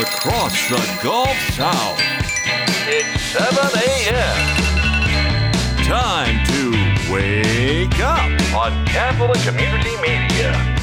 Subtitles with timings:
[0.00, 2.00] Across the Gulf South,
[2.88, 4.64] it's 7 a.m.
[5.84, 10.76] Time to wake up on Catholic Community Media.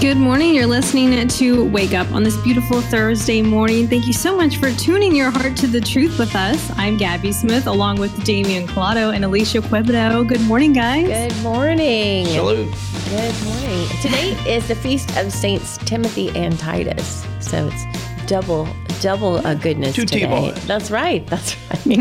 [0.00, 0.54] Good morning.
[0.54, 3.86] You're listening to Wake Up on this beautiful Thursday morning.
[3.86, 6.72] Thank you so much for tuning your heart to the truth with us.
[6.78, 10.26] I'm Gabby Smith, along with Damian Collado and Alicia Quevedo.
[10.26, 11.06] Good morning, guys.
[11.06, 12.26] Good morning.
[12.26, 12.91] Salute.
[13.12, 13.88] Good morning.
[14.00, 18.66] Today is the feast of Saints Timothy and Titus, so it's double
[19.02, 20.20] double uh, goodness Two today.
[20.20, 20.66] T-boys.
[20.66, 21.26] That's right.
[21.26, 21.98] That's right.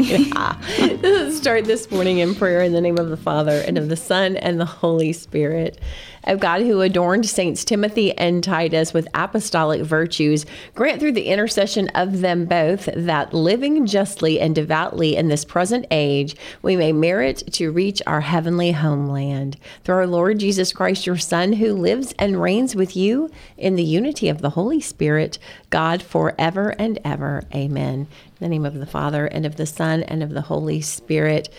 [1.03, 3.97] Let's start this morning in prayer in the name of the Father and of the
[3.97, 5.81] Son and the Holy Spirit.
[6.23, 11.89] Of God who adorned Saints Timothy and Titus with apostolic virtues, grant through the intercession
[11.89, 17.43] of them both that living justly and devoutly in this present age, we may merit
[17.53, 19.57] to reach our heavenly homeland.
[19.83, 23.83] Through our Lord Jesus Christ, your Son, who lives and reigns with you in the
[23.83, 25.39] unity of the Holy Spirit,
[25.71, 27.43] God forever and ever.
[27.53, 28.01] Amen.
[28.01, 28.07] In
[28.39, 31.49] the name of the Father and of the Son and of the Holy Spirit.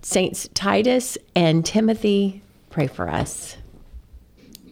[0.00, 3.58] Saints Titus and Timothy, pray for us.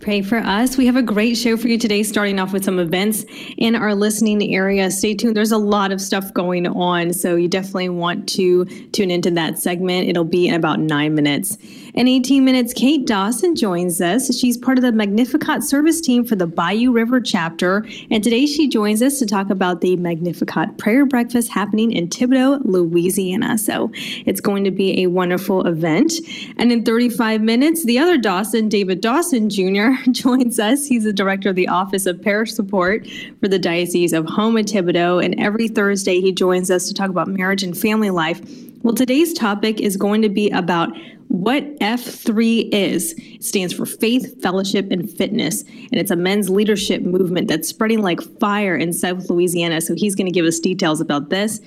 [0.01, 0.77] Pray for us.
[0.77, 3.25] We have a great show for you today, starting off with some events
[3.57, 4.91] in our listening area.
[4.93, 5.37] Stay tuned.
[5.37, 9.59] There's a lot of stuff going on, so you definitely want to tune into that
[9.59, 10.09] segment.
[10.09, 11.59] It'll be in about nine minutes.
[11.99, 14.33] In 18 minutes, Kate Dawson joins us.
[14.39, 18.69] She's part of the Magnificat service team for the Bayou River chapter, and today she
[18.69, 23.59] joins us to talk about the Magnificat prayer breakfast happening in Thibodaux, Louisiana.
[23.59, 23.91] So
[24.27, 26.13] it's going to be a wonderful event.
[26.57, 30.87] And in 35 minutes, the other Dawson, David Dawson Jr., joins us.
[30.87, 33.09] He's the director of the Office of Parish Support
[33.41, 35.25] for the Diocese of Home Houma Thibodaux.
[35.25, 38.41] And every Thursday, he joins us to talk about marriage and family life.
[38.85, 40.97] Well, today's topic is going to be about
[41.29, 43.15] what F3 is.
[43.19, 45.63] It stands for Faith, Fellowship, and Fitness.
[45.63, 49.81] And it's a men's leadership movement that's spreading like fire in South Louisiana.
[49.81, 51.61] So he's going to give us details about this.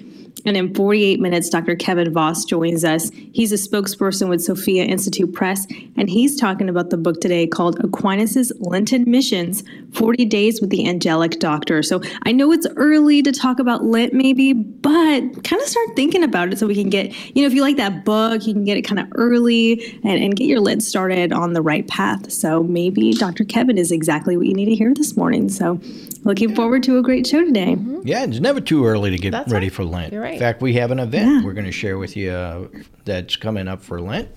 [0.46, 1.76] And in 48 minutes, Dr.
[1.76, 3.12] Kevin Voss joins us.
[3.32, 7.80] He's a spokesperson with Sophia Institute Press, and he's talking about the book today called
[7.84, 11.84] Aquinas' Lenten Missions 40 Days with the Angelic Doctor.
[11.84, 16.24] So I know it's early to talk about Lent, maybe, but kind of start thinking
[16.24, 18.64] about it so we can get, you know, if you like that book, you can
[18.64, 22.32] get it kind of early and, and get your Lent started on the right path.
[22.32, 23.44] So maybe Dr.
[23.44, 25.50] Kevin is exactly what you need to hear this morning.
[25.50, 25.80] So
[26.24, 27.76] looking forward to a great show today.
[27.76, 28.02] Mm-hmm.
[28.04, 29.74] Yeah, it's never too early to get That's ready right.
[29.74, 30.14] for Lent.
[30.14, 30.34] You're right.
[30.34, 32.68] In fact, we have an event we're going to share with you uh,
[33.06, 34.30] that's coming up for Lent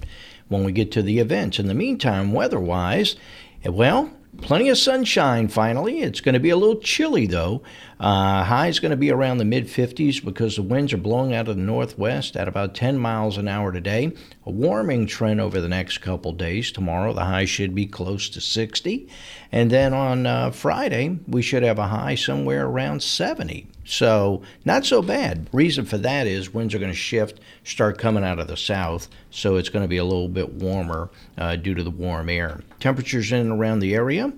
[0.49, 1.59] when we get to the events.
[1.59, 3.17] In the meantime, weather wise,
[3.65, 6.00] well, plenty of sunshine finally.
[6.03, 7.62] It's going to be a little chilly though.
[8.00, 11.34] Uh, high is going to be around the mid 50s because the winds are blowing
[11.34, 14.12] out of the northwest at about 10 miles an hour today.
[14.47, 16.72] A warming trend over the next couple days.
[16.72, 19.09] Tomorrow, the high should be close to 60.
[19.53, 23.69] And then on uh, Friday, we should have a high somewhere around 70.
[23.84, 25.49] So, not so bad.
[25.53, 29.09] Reason for that is winds are going to shift, start coming out of the south,
[29.31, 32.62] so it's going to be a little bit warmer uh, due to the warm air.
[32.81, 34.33] Temperatures in and around the area.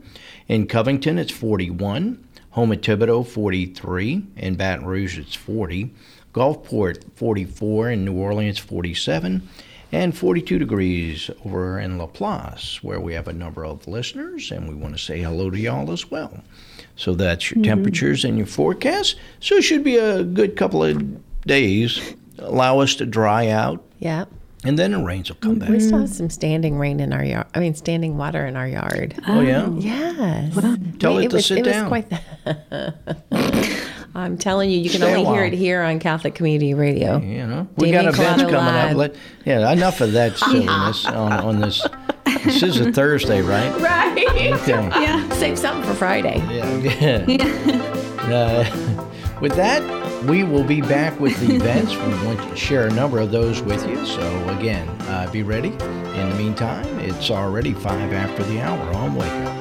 [0.49, 2.26] In Covington, it's 41.
[2.57, 4.27] Houma Thibodaux, 43.
[4.39, 5.93] In Baton Rouge, it's 40.
[6.33, 7.91] Gulfport, 44.
[7.91, 9.47] In New Orleans, 47.
[9.93, 14.75] And 42 degrees over in Laplace, where we have a number of listeners, and we
[14.75, 16.43] want to say hello to y'all as well.
[16.97, 17.71] So that's your mm-hmm.
[17.71, 19.17] temperatures and your forecast.
[19.39, 22.15] So it should be a good couple of days.
[22.39, 24.25] Allow us to dry out, Yeah.
[24.65, 25.69] and then the rains will come back.
[25.69, 27.47] We saw some standing rain in our yard.
[27.55, 29.15] I mean, standing water in our yard.
[29.29, 29.69] Oh, yeah?
[29.71, 30.55] Yes.
[30.99, 31.85] Tell it to was, sit it down.
[31.85, 32.21] Was quite the
[34.15, 37.19] I'm telling you, you can Stay only hear it here on Catholic Community Radio.
[37.19, 38.91] You know, we Damien got events Collado coming Live.
[38.91, 38.97] up.
[38.97, 39.15] Let,
[39.45, 41.87] yeah, enough of that silliness on, on this.
[42.45, 43.73] This is a Thursday, right?
[43.81, 44.53] Right.
[44.55, 44.73] Okay.
[44.73, 45.29] Yeah.
[45.35, 46.39] Save something for Friday.
[46.49, 47.25] Yeah.
[47.27, 48.03] yeah.
[48.27, 48.65] Uh,
[49.41, 49.81] with that,
[50.25, 51.95] we will be back with the events.
[51.95, 54.05] We want to share a number of those with you.
[54.05, 55.69] So, again, uh, be ready.
[55.69, 59.56] In the meantime, it's already five after the hour on Wake Up.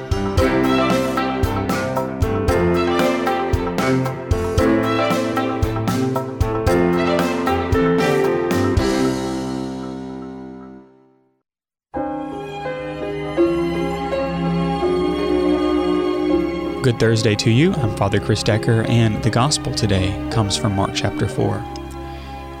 [16.86, 17.72] Good Thursday to you.
[17.72, 21.60] I'm Father Chris Decker, and the Gospel today comes from Mark chapter 4.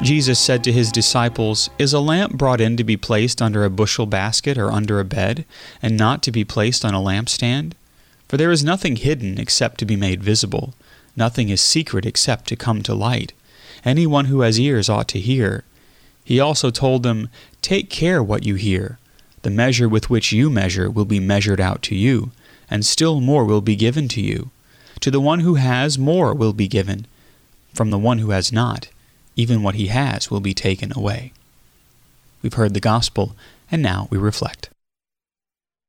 [0.02, 3.70] Jesus said to his disciples, Is a lamp brought in to be placed under a
[3.70, 5.44] bushel basket or under a bed,
[5.80, 7.74] and not to be placed on a lampstand?
[8.26, 10.74] For there is nothing hidden except to be made visible,
[11.14, 13.32] nothing is secret except to come to light.
[13.84, 15.62] Anyone who has ears ought to hear.
[16.24, 17.28] He also told them,
[17.62, 18.98] Take care what you hear.
[19.42, 22.32] The measure with which you measure will be measured out to you
[22.70, 24.50] and still more will be given to you.
[25.00, 27.06] To the one who has, more will be given.
[27.74, 28.88] From the one who has not,
[29.36, 31.32] even what he has will be taken away.
[32.42, 33.36] We've heard the gospel,
[33.70, 34.70] and now we reflect.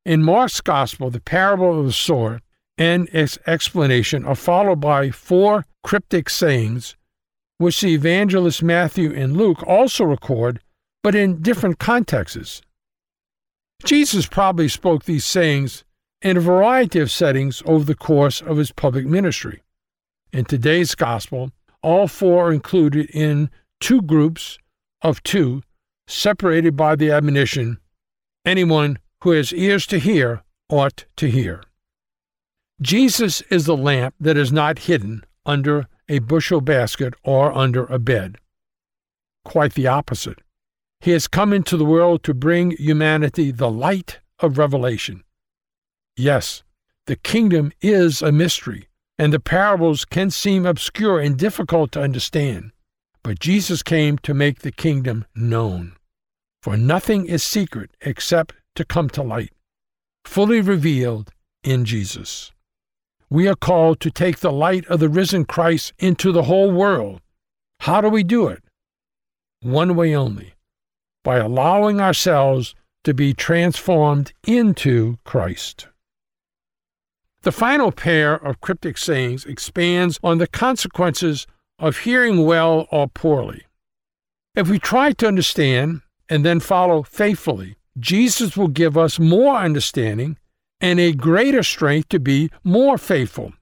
[0.04, 2.40] In Mark's gospel, the parable of the sower
[2.76, 6.96] and its explanation are followed by four cryptic sayings,
[7.58, 10.60] which the evangelists Matthew and Luke also record,
[11.02, 12.62] but in different contexts.
[13.84, 15.84] Jesus probably spoke these sayings
[16.22, 19.62] in a variety of settings over the course of his public ministry.
[20.32, 21.50] In today's gospel,
[21.82, 23.50] all four are included in
[23.80, 24.58] two groups
[25.02, 25.62] of two,
[26.06, 27.78] separated by the admonition
[28.44, 31.62] anyone who has ears to hear ought to hear.
[32.80, 37.98] Jesus is the lamp that is not hidden under a bushel basket or under a
[37.98, 38.38] bed.
[39.44, 40.38] Quite the opposite.
[41.00, 45.24] He has come into the world to bring humanity the light of revelation.
[46.18, 46.64] Yes,
[47.06, 48.88] the kingdom is a mystery,
[49.20, 52.72] and the parables can seem obscure and difficult to understand.
[53.22, 55.92] But Jesus came to make the kingdom known.
[56.60, 59.52] For nothing is secret except to come to light,
[60.24, 61.30] fully revealed
[61.62, 62.50] in Jesus.
[63.30, 67.20] We are called to take the light of the risen Christ into the whole world.
[67.78, 68.64] How do we do it?
[69.60, 70.54] One way only
[71.22, 72.74] by allowing ourselves
[73.04, 75.86] to be transformed into Christ.
[77.42, 81.46] The final pair of cryptic sayings expands on the consequences
[81.78, 83.64] of hearing well or poorly.
[84.56, 90.36] If we try to understand and then follow faithfully, Jesus will give us more understanding
[90.80, 93.52] and a greater strength to be more faithful.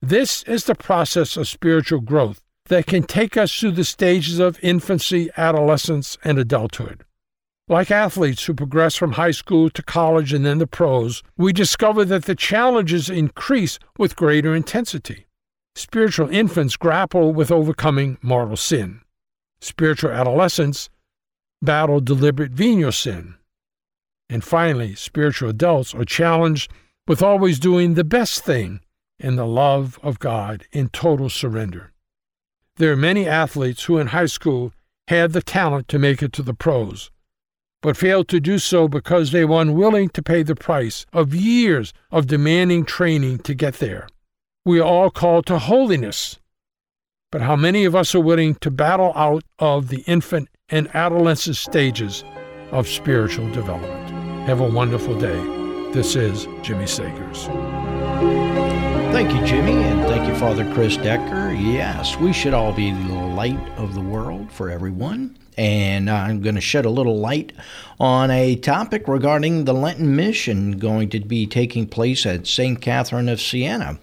[0.00, 4.58] This is the process of spiritual growth that can take us through the stages of
[4.62, 7.04] infancy, adolescence, and adulthood.
[7.68, 12.04] Like athletes who progress from high school to college and then the pros, we discover
[12.04, 15.26] that the challenges increase with greater intensity.
[15.74, 19.00] Spiritual infants grapple with overcoming mortal sin.
[19.60, 20.88] Spiritual adolescents
[21.60, 23.34] battle deliberate venial sin.
[24.28, 26.70] And finally, spiritual adults are challenged
[27.08, 28.78] with always doing the best thing
[29.18, 31.92] in the love of God in total surrender.
[32.76, 34.72] There are many athletes who in high school
[35.08, 37.10] had the talent to make it to the pros
[37.82, 41.92] but failed to do so because they were unwilling to pay the price of years
[42.10, 44.08] of demanding training to get there.
[44.64, 46.38] We are all called to holiness.
[47.30, 51.56] But how many of us are willing to battle out of the infant and adolescent
[51.56, 52.24] stages
[52.70, 54.10] of spiritual development?
[54.48, 55.40] Have a wonderful day.
[55.92, 57.46] This is Jimmy Sagers.
[59.12, 61.52] Thank you, Jimmy, and thank you, Father Chris Decker.
[61.52, 66.54] Yes, we should all be the light of the world for everyone and I'm going
[66.54, 67.52] to shed a little light
[67.98, 72.80] on a topic regarding the Lenten mission going to be taking place at St.
[72.80, 73.98] Catherine of Siena.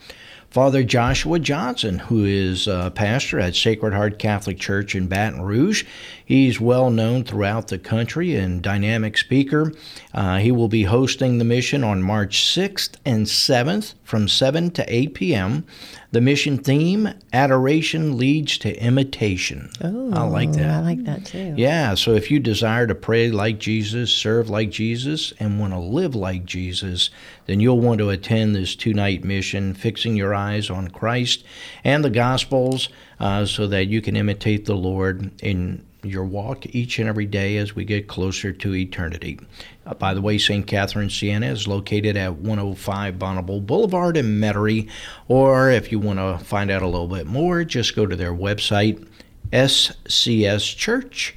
[0.54, 5.84] Father Joshua Johnson, who is a pastor at Sacred Heart Catholic Church in Baton Rouge.
[6.26, 9.74] He's well known throughout the country and dynamic speaker.
[10.14, 14.86] Uh, he will be hosting the mission on March 6th and 7th from 7 to
[14.88, 15.66] 8 p.m.
[16.12, 19.72] The mission theme Adoration leads to imitation.
[19.82, 20.70] Oh, I like that.
[20.70, 21.56] I like that too.
[21.58, 25.80] Yeah, so if you desire to pray like Jesus, serve like Jesus, and want to
[25.80, 27.10] live like Jesus,
[27.48, 31.44] then you'll want to attend this two night mission, fixing your eyes on Christ
[31.84, 32.90] and the Gospels
[33.20, 37.58] uh, so that you can imitate the Lord in your walk each and every day
[37.58, 39.40] as we get closer to eternity.
[39.86, 40.66] Uh, by the way, St.
[40.66, 44.90] Catherine Siena is located at 105 Bonnabel Boulevard in Metairie.
[45.28, 48.34] Or if you want to find out a little bit more, just go to their
[48.34, 49.08] website,
[49.52, 51.34] scschurch.com.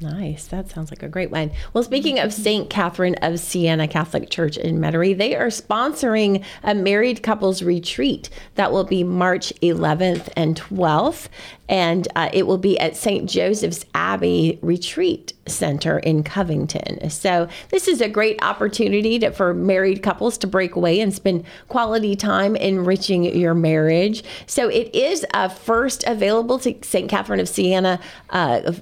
[0.00, 0.46] Nice.
[0.46, 1.50] That sounds like a great one.
[1.74, 2.70] Well, speaking of St.
[2.70, 8.72] Catherine of Siena Catholic Church in Metairie, they are sponsoring a married couples retreat that
[8.72, 11.28] will be March 11th and 12th.
[11.68, 13.28] And uh, it will be at St.
[13.28, 17.10] Joseph's Abbey Retreat Center in Covington.
[17.10, 21.44] So, this is a great opportunity to, for married couples to break away and spend
[21.68, 24.24] quality time enriching your marriage.
[24.46, 27.08] So, it is uh, first available to St.
[27.08, 28.00] Catherine of Siena.
[28.30, 28.72] Uh,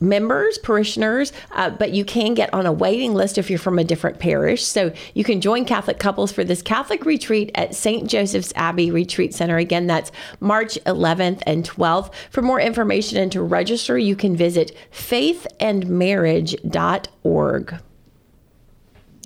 [0.00, 3.84] members, parishioners, uh, but you can get on a waiting list if you're from a
[3.84, 4.64] different parish.
[4.64, 8.08] So you can join Catholic couples for this Catholic retreat at St.
[8.08, 9.56] Joseph's Abbey Retreat Center.
[9.56, 12.12] Again, that's March 11th and 12th.
[12.30, 17.80] For more information and to register, you can visit faithandmarriage.org.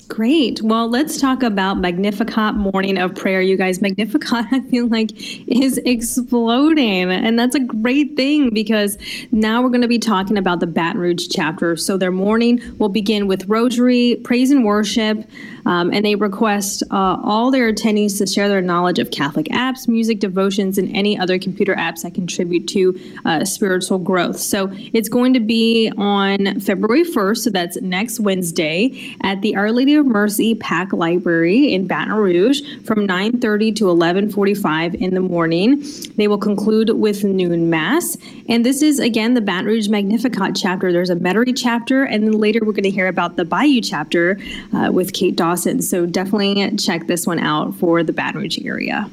[0.09, 0.63] Great.
[0.63, 3.43] Well, let's talk about Magnificat Morning of Prayer.
[3.43, 5.11] You guys, Magnificat, I feel like,
[5.47, 7.11] is exploding.
[7.11, 8.97] And that's a great thing because
[9.33, 11.77] now we're going to be talking about the Baton Rouge chapter.
[11.77, 15.29] So their morning will begin with rosary, praise and worship,
[15.69, 19.87] um, and they request uh, all their attendees to share their knowledge of Catholic apps,
[19.87, 24.39] music, devotions, and any other computer apps that contribute to uh, spiritual growth.
[24.39, 29.71] So it's going to be on February 1st, so that's next Wednesday, at the Our
[29.71, 35.85] Lady of Mercy Pack Library in Baton Rouge from 9:30 to 11:45 in the morning.
[36.17, 38.17] They will conclude with noon mass,
[38.49, 40.93] and this is again the Baton Rouge Magnificat chapter.
[40.93, 44.39] There's a Metairie chapter, and then later we're going to hear about the Bayou chapter
[44.73, 45.58] uh, with Kate Dawson.
[45.59, 49.11] So definitely check this one out for the Baton Rouge area.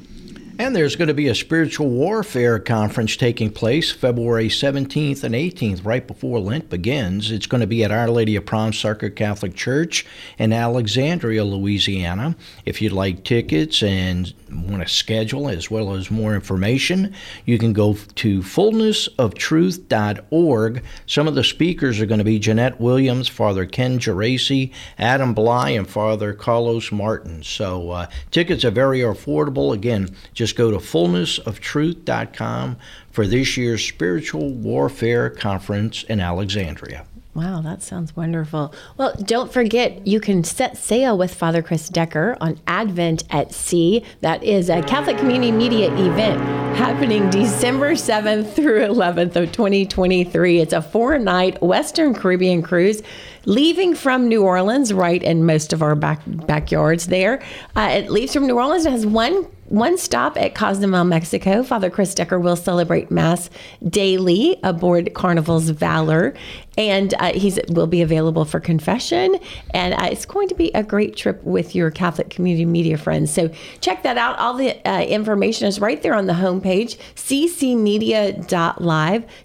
[0.58, 5.86] And there's going to be a spiritual warfare conference taking place February 17th and 18th,
[5.86, 7.30] right before Lent begins.
[7.30, 10.06] It's going to be at Our Lady of Prompt Succor Catholic Church
[10.38, 12.38] in Alexandria, Louisiana.
[12.64, 17.14] If you'd like tickets and want to schedule as well as more information,
[17.46, 20.84] you can go to fullnessoftruth.org.
[21.06, 25.78] Some of the speakers are going to be Jeanette Williams, Father Ken Geraci, Adam Blai,
[25.78, 27.44] and Father Carlos Martin.
[27.44, 29.74] So uh, tickets are very affordable.
[29.74, 32.78] Again, just go to fullnessoftruth.com
[33.12, 37.06] for this year's Spiritual Warfare Conference in Alexandria.
[37.36, 38.74] Wow, that sounds wonderful.
[38.96, 44.06] Well, don't forget you can set sail with Father Chris Decker on Advent at Sea.
[44.22, 46.40] That is a Catholic Community Media event
[46.78, 50.62] happening December 7th through 11th of 2023.
[50.62, 53.02] It's a four-night Western Caribbean cruise
[53.46, 57.42] leaving from New Orleans, right in most of our back backyards there.
[57.76, 58.86] Uh, it leaves from New Orleans.
[58.86, 61.64] It has one one stop at Cozumel, Mexico.
[61.64, 63.50] Father Chris Decker will celebrate Mass
[63.84, 66.36] daily aboard Carnival's Valor,
[66.78, 69.38] and uh, he's will be available for confession.
[69.72, 73.32] And uh, it's going to be a great trip with your Catholic community media friends.
[73.34, 73.50] So
[73.82, 74.38] check that out.
[74.40, 78.46] All the uh, information is right there on the homepage, ccmedia.live,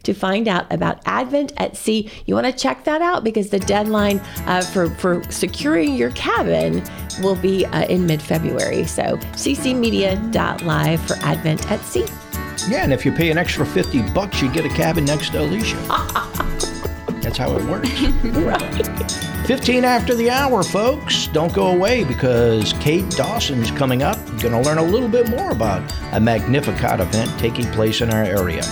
[0.03, 2.11] to find out about Advent at Sea.
[2.27, 6.83] You want to check that out because the deadline uh, for for securing your cabin
[7.23, 8.87] will be uh, in mid February.
[8.87, 12.07] So ccmedia.live for Advent at Sea.
[12.69, 15.41] Yeah, and if you pay an extra 50 bucks, you get a cabin next to
[15.41, 15.79] Alicia.
[17.23, 17.91] That's how it works.
[18.25, 19.47] right.
[19.47, 21.27] 15 after the hour, folks.
[21.29, 24.17] Don't go away because Kate Dawson's coming up.
[24.41, 28.25] Going to learn a little bit more about a Magnificat event taking place in our
[28.25, 28.63] area.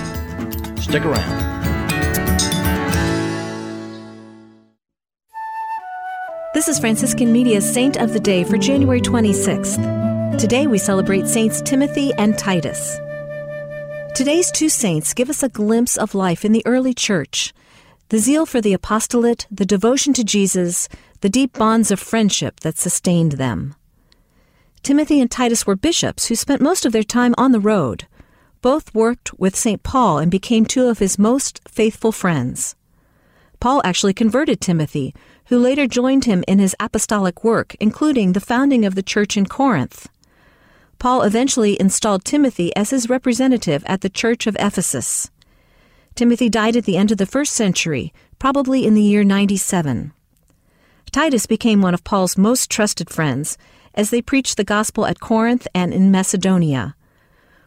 [0.78, 1.48] Stick around.
[6.54, 10.38] This is Franciscan Media's Saint of the Day for January 26th.
[10.38, 12.98] Today we celebrate Saints Timothy and Titus.
[14.14, 17.52] Today's two saints give us a glimpse of life in the early church
[18.10, 20.88] the zeal for the apostolate, the devotion to Jesus,
[21.20, 23.74] the deep bonds of friendship that sustained them.
[24.82, 28.06] Timothy and Titus were bishops who spent most of their time on the road.
[28.62, 29.82] Both worked with St.
[29.82, 32.76] Paul and became two of his most faithful friends.
[33.60, 35.14] Paul actually converted Timothy,
[35.46, 39.46] who later joined him in his apostolic work, including the founding of the church in
[39.46, 40.08] Corinth.
[40.98, 45.30] Paul eventually installed Timothy as his representative at the church of Ephesus.
[46.18, 50.12] Timothy died at the end of the first century, probably in the year 97.
[51.12, 53.56] Titus became one of Paul's most trusted friends
[53.94, 56.96] as they preached the gospel at Corinth and in Macedonia.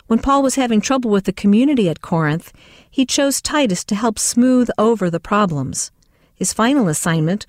[0.08, 2.52] When Paul was having trouble with the community at Corinth,
[2.90, 5.94] he chose Titus to help smooth over the problems.
[6.36, 7.46] His final assignment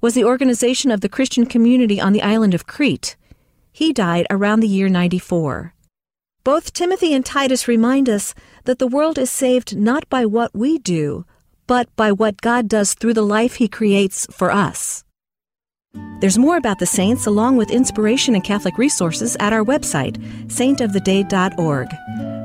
[0.00, 3.14] was the organization of the Christian community on the island of Crete.
[3.72, 5.74] He died around the year 94.
[6.46, 8.32] Both Timothy and Titus remind us
[8.66, 11.24] that the world is saved not by what we do,
[11.66, 15.02] but by what God does through the life He creates for us.
[16.20, 21.88] There's more about the saints along with inspiration and Catholic resources at our website, saintoftheday.org.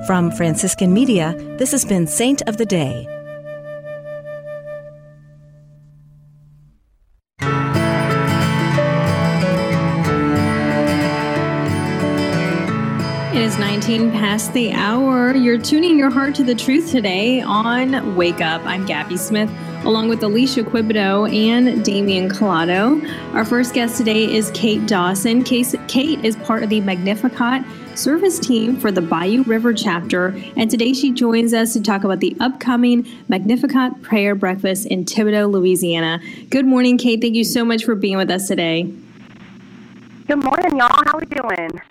[0.07, 3.05] From Franciscan Media, this has been Saint of the Day.
[13.81, 15.35] It is 19 past the hour.
[15.35, 18.61] You're tuning your heart to the truth today on Wake Up.
[18.63, 19.49] I'm Gabby Smith.
[19.85, 23.03] along with Alicia Quevedo and Damian Collado.
[23.33, 25.43] Our first guest today is Kate Dawson.
[25.43, 27.65] Kate is part of the Magnificat
[27.97, 32.19] service team for the Bayou River chapter, and today she joins us to talk about
[32.19, 36.21] the upcoming Magnificat Prayer Breakfast in Thibodaux, Louisiana.
[36.51, 37.19] Good morning, Kate.
[37.19, 38.83] Thank you so much for being with us today.
[40.27, 40.89] Good morning, y'all.
[40.89, 41.81] How are we doing?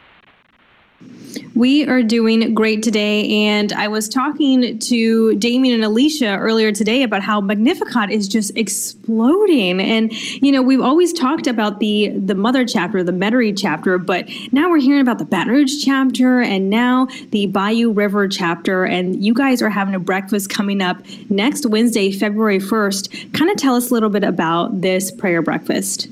[1.54, 3.46] We are doing great today.
[3.46, 8.56] And I was talking to Damien and Alicia earlier today about how Magnificat is just
[8.56, 9.80] exploding.
[9.80, 14.28] And, you know, we've always talked about the the mother chapter, the Metairie chapter, but
[14.52, 18.84] now we're hearing about the Baton Rouge chapter and now the Bayou River chapter.
[18.84, 23.34] And you guys are having a breakfast coming up next Wednesday, February 1st.
[23.34, 26.08] Kind of tell us a little bit about this prayer breakfast.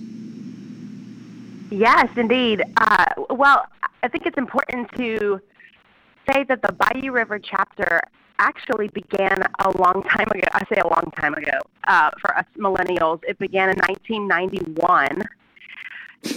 [1.70, 2.62] Yes, indeed.
[2.76, 3.66] Uh, well,
[4.02, 5.40] I think it's important to
[6.30, 8.00] say that the Bayou River chapter
[8.38, 10.46] actually began a long time ago.
[10.52, 13.20] I say a long time ago uh, for us millennials.
[13.26, 15.22] It began in 1991.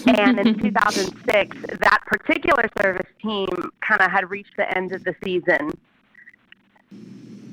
[0.07, 3.49] and in 2006, that particular service team
[3.87, 5.71] kind of had reached the end of the season.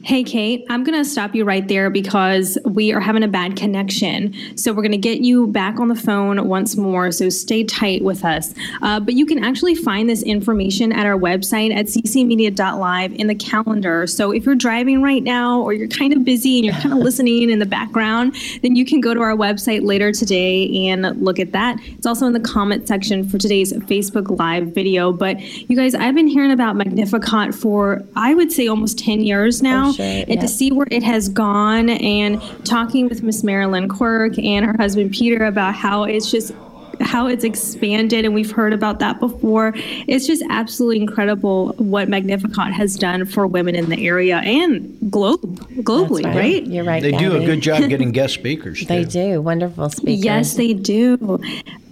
[0.09, 3.57] Hey, Kate, I'm going to stop you right there because we are having a bad
[3.57, 4.35] connection.
[4.57, 7.13] So we're going to get you back on the phone once more.
[7.13, 8.55] So stay tight with us.
[8.81, 13.35] Uh, but you can actually find this information at our website at ccmedia.live in the
[13.35, 14.07] calendar.
[14.07, 17.01] So if you're driving right now or you're kind of busy and you're kind of
[17.01, 21.39] listening in the background, then you can go to our website later today and look
[21.39, 21.77] at that.
[21.85, 25.13] It's also in the comment section for today's Facebook Live video.
[25.13, 25.39] But
[25.69, 29.93] you guys, I've been hearing about Magnificat for, I would say, almost 10 years now
[29.99, 30.41] now and yep.
[30.41, 35.13] to see where it has gone and talking with Miss Marilyn Quirk and her husband
[35.13, 36.53] Peter about how it's just
[37.01, 42.73] how it's expanded and we've heard about that before it's just absolutely incredible what magnificat
[42.73, 46.35] has done for women in the area and globe globally right.
[46.35, 46.67] right.
[46.67, 50.55] you're right they do a good job getting guest speakers they do wonderful speakers yes
[50.55, 51.41] they do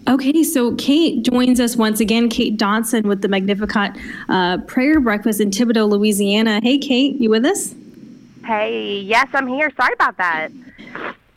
[0.09, 2.29] Okay, so Kate joins us once again.
[2.29, 3.97] Kate Dawson with the Magnificat
[4.29, 6.61] uh, Prayer Breakfast in Thibodaux, Louisiana.
[6.63, 7.75] Hey, Kate, you with us?
[8.47, 9.73] Hey, yes, I'm here.
[9.77, 10.53] Sorry about that.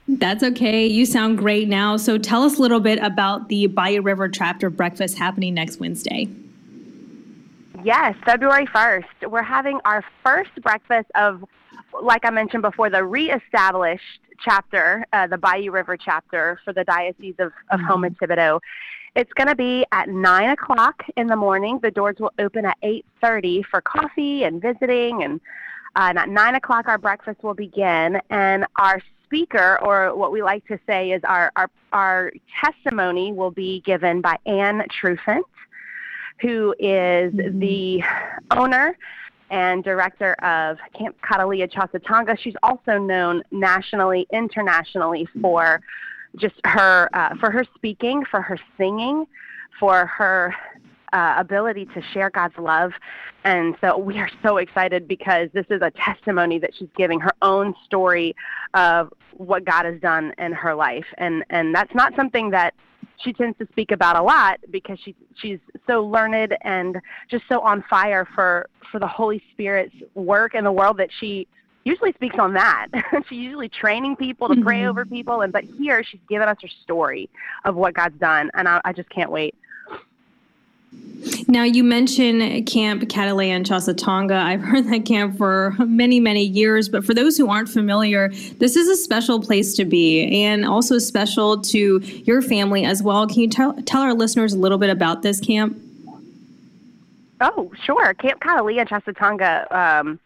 [0.07, 0.85] That's okay.
[0.85, 1.97] You sound great now.
[1.97, 6.27] So tell us a little bit about the Bayou River Chapter Breakfast happening next Wednesday.
[7.83, 9.29] Yes, February 1st.
[9.29, 11.43] We're having our first breakfast of,
[11.99, 17.35] like I mentioned before, the reestablished chapter, uh, the Bayou River chapter for the Diocese
[17.39, 18.31] of, of Houma and mm-hmm.
[18.31, 18.59] Thibodaux.
[19.15, 21.79] It's going to be at 9 o'clock in the morning.
[21.81, 25.41] The doors will open at 8.30 for coffee and visiting and
[25.95, 30.65] and at 9 o'clock, our breakfast will begin, and our speaker, or what we like
[30.67, 32.31] to say is our, our, our
[32.63, 35.43] testimony, will be given by Anne Trufant,
[36.41, 37.59] who is mm-hmm.
[37.59, 38.03] the
[38.51, 38.97] owner
[39.51, 42.37] and director of Camp Catalia Chasatanga.
[42.39, 45.81] She's also known nationally, internationally for
[46.35, 49.25] just her uh, for her speaking, for her singing,
[49.79, 50.55] for her
[51.13, 52.91] uh, ability to share God's love.
[53.43, 57.33] And so we are so excited because this is a testimony that she's giving her
[57.41, 58.35] own story
[58.73, 61.05] of what God has done in her life.
[61.17, 62.73] And and that's not something that
[63.23, 66.97] she tends to speak about a lot because she she's so learned and
[67.29, 71.47] just so on fire for for the Holy Spirit's work in the world that she
[71.85, 72.87] usually speaks on that.
[73.29, 74.89] she's usually training people to pray mm-hmm.
[74.89, 77.29] over people and but here she's given us her story
[77.65, 79.55] of what God's done and I, I just can't wait.
[81.47, 84.39] Now, you mentioned Camp Catalea and Chasatanga.
[84.41, 88.75] I've heard that camp for many, many years, but for those who aren't familiar, this
[88.75, 93.27] is a special place to be and also special to your family as well.
[93.27, 95.77] Can you tell, tell our listeners a little bit about this camp?
[97.41, 98.13] Oh, sure.
[98.15, 100.19] Camp Catalea and Chasatanga um,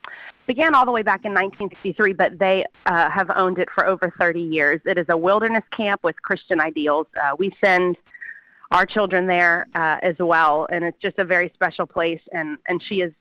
[0.47, 4.12] began all the way back in 1963, but they uh, have owned it for over
[4.17, 4.82] 30 years.
[4.86, 7.08] It is a wilderness camp with Christian ideals.
[7.21, 7.97] Uh, we send
[8.74, 12.22] our children there uh, as well, and it's just a very special place.
[12.34, 13.12] And and she has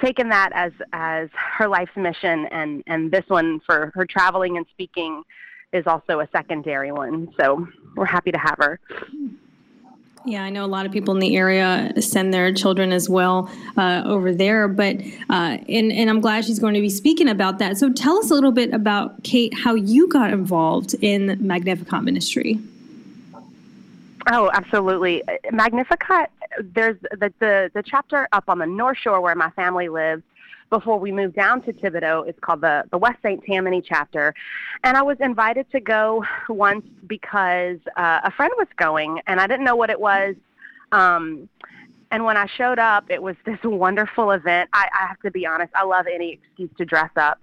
[0.00, 4.64] taken that as as her life's mission, and and this one for her traveling and
[4.70, 5.22] speaking
[5.72, 7.28] is also a secondary one.
[7.40, 8.80] So we're happy to have her.
[10.24, 13.50] Yeah, I know a lot of people in the area send their children as well
[13.76, 14.96] uh, over there, but
[15.28, 17.78] uh, and and I'm glad she's going to be speaking about that.
[17.78, 22.60] So tell us a little bit about Kate, how you got involved in Magnificat Ministry.
[24.30, 25.22] Oh, absolutely.
[25.50, 26.30] Magnificat,
[26.74, 30.22] there's the, the, the chapter up on the North Shore where my family lives
[30.70, 32.26] before we moved down to Thibodaux.
[32.28, 33.44] It's called the, the West St.
[33.44, 34.34] Tammany chapter.
[34.84, 39.46] And I was invited to go once because uh, a friend was going and I
[39.46, 40.34] didn't know what it was.
[40.92, 41.48] Um,
[42.10, 44.70] And when I showed up, it was this wonderful event.
[44.72, 47.40] I, I have to be honest, I love any excuse to dress up.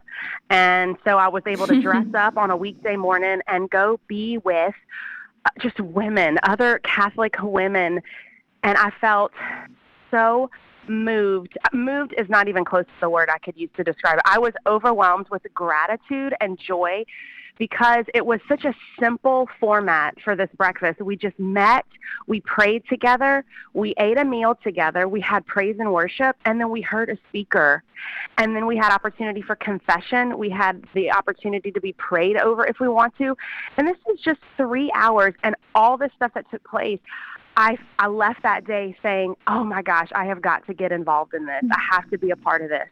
[0.49, 4.37] And so I was able to dress up on a weekday morning and go be
[4.39, 4.75] with
[5.59, 8.01] just women, other Catholic women.
[8.63, 9.31] And I felt
[10.11, 10.49] so
[10.87, 11.57] moved.
[11.73, 14.23] Moved is not even close to the word I could use to describe it.
[14.25, 17.05] I was overwhelmed with gratitude and joy
[17.59, 21.01] because it was such a simple format for this breakfast.
[21.01, 21.85] We just met,
[22.25, 23.43] we prayed together,
[23.73, 27.17] we ate a meal together, we had praise and worship, and then we heard a
[27.27, 27.83] speaker.
[28.37, 30.37] And then we had opportunity for confession.
[30.37, 33.35] We had the opportunity to be prayed over if we want to.
[33.75, 36.99] And this is just three hours and all this stuff that took place.
[37.57, 41.33] I, I left that day saying, oh my gosh, I have got to get involved
[41.33, 41.61] in this.
[41.61, 41.95] I mm-hmm.
[41.95, 42.87] have to be a part of this.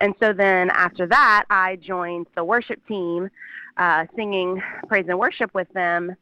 [0.00, 3.30] And so then after that, I joined the worship team,
[3.76, 6.14] uh, singing praise and worship with them,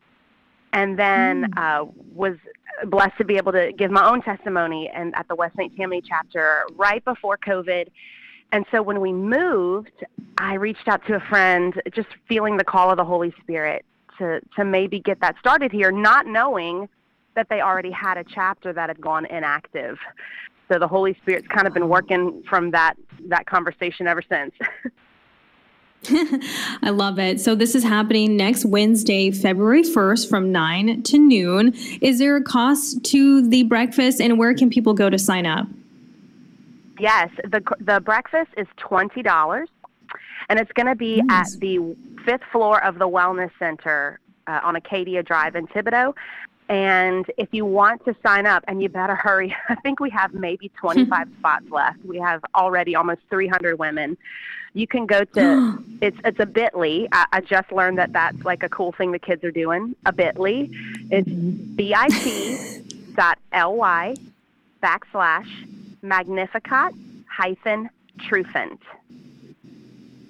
[0.73, 1.59] and then mm.
[1.59, 2.37] uh, was
[2.87, 5.75] blessed to be able to give my own testimony and at the West St.
[5.77, 7.89] Tammany chapter right before COVID.
[8.53, 10.05] And so when we moved,
[10.39, 13.85] I reached out to a friend, just feeling the call of the Holy Spirit
[14.19, 16.89] to to maybe get that started here, not knowing
[17.35, 19.99] that they already had a chapter that had gone inactive.
[20.69, 22.95] So the Holy Spirit's kind of been working from that
[23.29, 24.55] that conversation ever since.
[26.83, 27.41] I love it.
[27.41, 31.73] So this is happening next Wednesday, February 1st from 9 to noon.
[32.03, 35.67] Is there a cost to the breakfast and where can people go to sign up?
[37.01, 39.67] Yes, the the breakfast is $20
[40.49, 41.55] and it's going to be nice.
[41.55, 46.15] at the fifth floor of the Wellness Center uh, on Acadia Drive in Thibodaux.
[46.69, 50.33] And if you want to sign up, and you better hurry, I think we have
[50.33, 52.05] maybe 25 spots left.
[52.05, 54.17] We have already almost 300 women.
[54.73, 57.09] You can go to it's it's a Bitly.
[57.13, 59.95] I, I just learned that that's like a cool thing the kids are doing.
[60.07, 60.71] A Bitly.
[61.11, 61.77] It's mm-hmm.
[61.77, 64.15] bit dot ly
[64.83, 65.49] backslash
[66.03, 66.93] magnificat
[67.29, 68.79] hyphen trufant.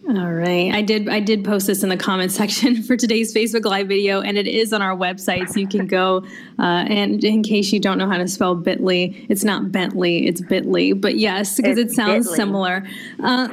[0.07, 0.71] All right.
[0.71, 4.21] I did I did post this in the comment section for today's Facebook Live video,
[4.21, 6.23] and it is on our website, so you can go.
[6.59, 10.43] Uh, and in case you don't know how to spell Bitly, it's not Bentley, it's
[10.43, 10.99] Bitly.
[11.01, 12.37] But yes, because it sounds Bitly.
[12.37, 12.87] similar.
[13.23, 13.49] Uh,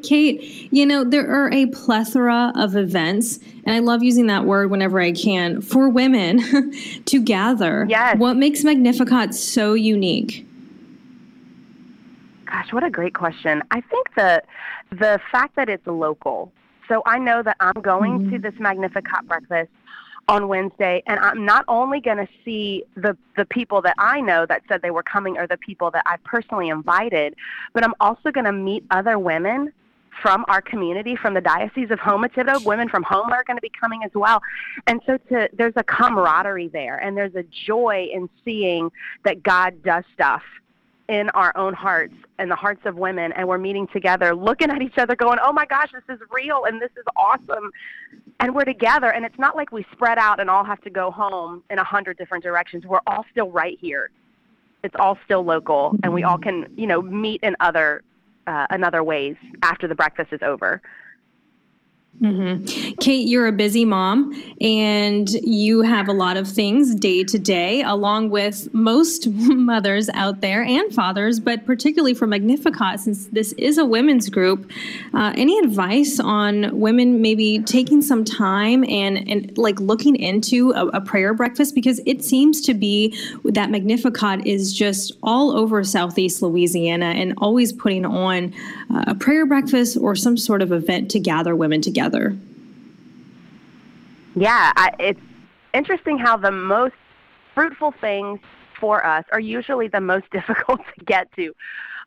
[0.02, 4.72] Kate, you know there are a plethora of events, and I love using that word
[4.72, 6.72] whenever I can for women
[7.04, 7.86] to gather.
[7.88, 8.18] Yes.
[8.18, 10.45] What makes Magnificat so unique?
[12.46, 13.62] Gosh, what a great question.
[13.70, 14.46] I think that
[14.90, 16.52] the fact that it's local.
[16.88, 18.30] So I know that I'm going mm-hmm.
[18.34, 19.70] to this Magnificat breakfast
[20.28, 24.46] on Wednesday, and I'm not only going to see the the people that I know
[24.46, 27.34] that said they were coming, or the people that I personally invited,
[27.72, 29.72] but I'm also going to meet other women
[30.22, 32.64] from our community, from the Diocese of Houma-Thibodaux.
[32.64, 34.40] Women from Houma are going to be coming as well,
[34.86, 38.90] and so to there's a camaraderie there, and there's a joy in seeing
[39.24, 40.42] that God does stuff
[41.08, 44.82] in our own hearts and the hearts of women and we're meeting together looking at
[44.82, 47.70] each other going oh my gosh this is real and this is awesome.
[48.40, 51.10] And we're together and it's not like we spread out and all have to go
[51.10, 52.84] home in a hundred different directions.
[52.84, 54.10] We're all still right here.
[54.82, 58.02] It's all still local and we all can you know meet in other
[58.46, 60.82] uh, in other ways after the breakfast is over
[62.20, 62.94] Mm-hmm.
[62.98, 67.82] Kate, you're a busy mom and you have a lot of things day to day,
[67.82, 73.76] along with most mothers out there and fathers, but particularly for Magnificat, since this is
[73.76, 74.70] a women's group.
[75.12, 80.86] Uh, any advice on women maybe taking some time and, and like looking into a,
[80.88, 81.74] a prayer breakfast?
[81.74, 87.74] Because it seems to be that Magnificat is just all over Southeast Louisiana and always
[87.74, 88.54] putting on
[88.88, 92.05] uh, a prayer breakfast or some sort of event to gather women together
[94.34, 95.20] Yeah, I, it's
[95.72, 96.94] interesting how the most
[97.54, 98.40] fruitful things
[98.78, 101.54] for us are usually the most difficult to get to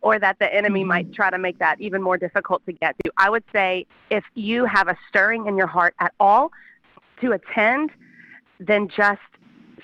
[0.02, 1.14] or that the enemy might mm-hmm.
[1.14, 3.12] try to make that even more difficult to get to.
[3.18, 6.52] I would say if you have a stirring in your heart at all
[7.22, 7.92] to attend,
[8.60, 9.20] then just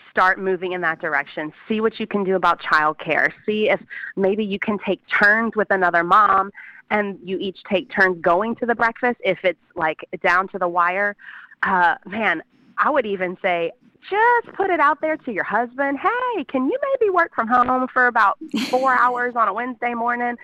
[0.10, 1.52] start moving in that direction.
[1.68, 3.34] See what you can do about childcare.
[3.46, 3.82] See if
[4.16, 6.52] maybe you can take turns with another mom
[6.92, 10.68] and you each take turns going to the breakfast if it's like down to the
[10.68, 11.16] wire.
[11.64, 12.44] Uh, man,
[12.78, 13.72] I would even say
[14.10, 15.98] just put it out there to your husband.
[15.98, 18.38] Hey, can you maybe work from home for about
[18.70, 20.36] four hours on a Wednesday morning?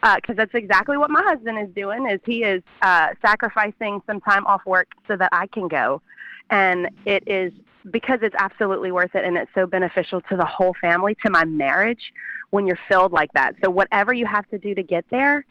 [0.00, 2.08] Because uh, that's exactly what my husband is doing.
[2.08, 6.00] Is he is uh, sacrificing some time off work so that I can go,
[6.48, 7.52] and it is
[7.90, 11.44] because it's absolutely worth it and it's so beneficial to the whole family, to my
[11.44, 12.12] marriage,
[12.50, 13.54] when you're filled like that.
[13.64, 15.46] So whatever you have to do to get there,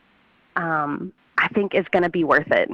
[0.56, 2.70] um, I think is going to be worth it.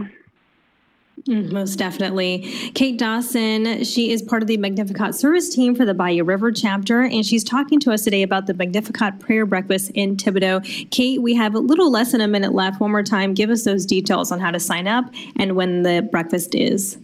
[1.24, 2.40] Mm, most definitely.
[2.76, 7.02] Kate Dawson, she is part of the Magnificat service team for the Bayou River chapter,
[7.02, 10.90] and she's talking to us today about the Magnificat prayer breakfast in Thibodaux.
[10.92, 12.80] Kate, we have a little less than a minute left.
[12.80, 15.06] One more time, give us those details on how to sign up
[15.38, 16.98] and when the breakfast is.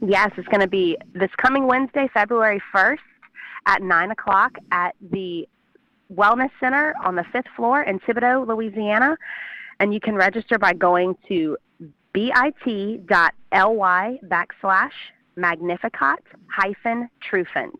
[0.00, 2.98] Yes, it's going to be this coming Wednesday, February 1st
[3.66, 5.48] at 9 o'clock at the
[6.12, 9.16] Wellness Center on the fifth floor in Thibodaux, Louisiana.
[9.80, 11.56] And you can register by going to
[12.12, 12.68] bit.ly
[13.52, 14.92] backslash
[15.36, 17.78] magnificat hyphen trufant.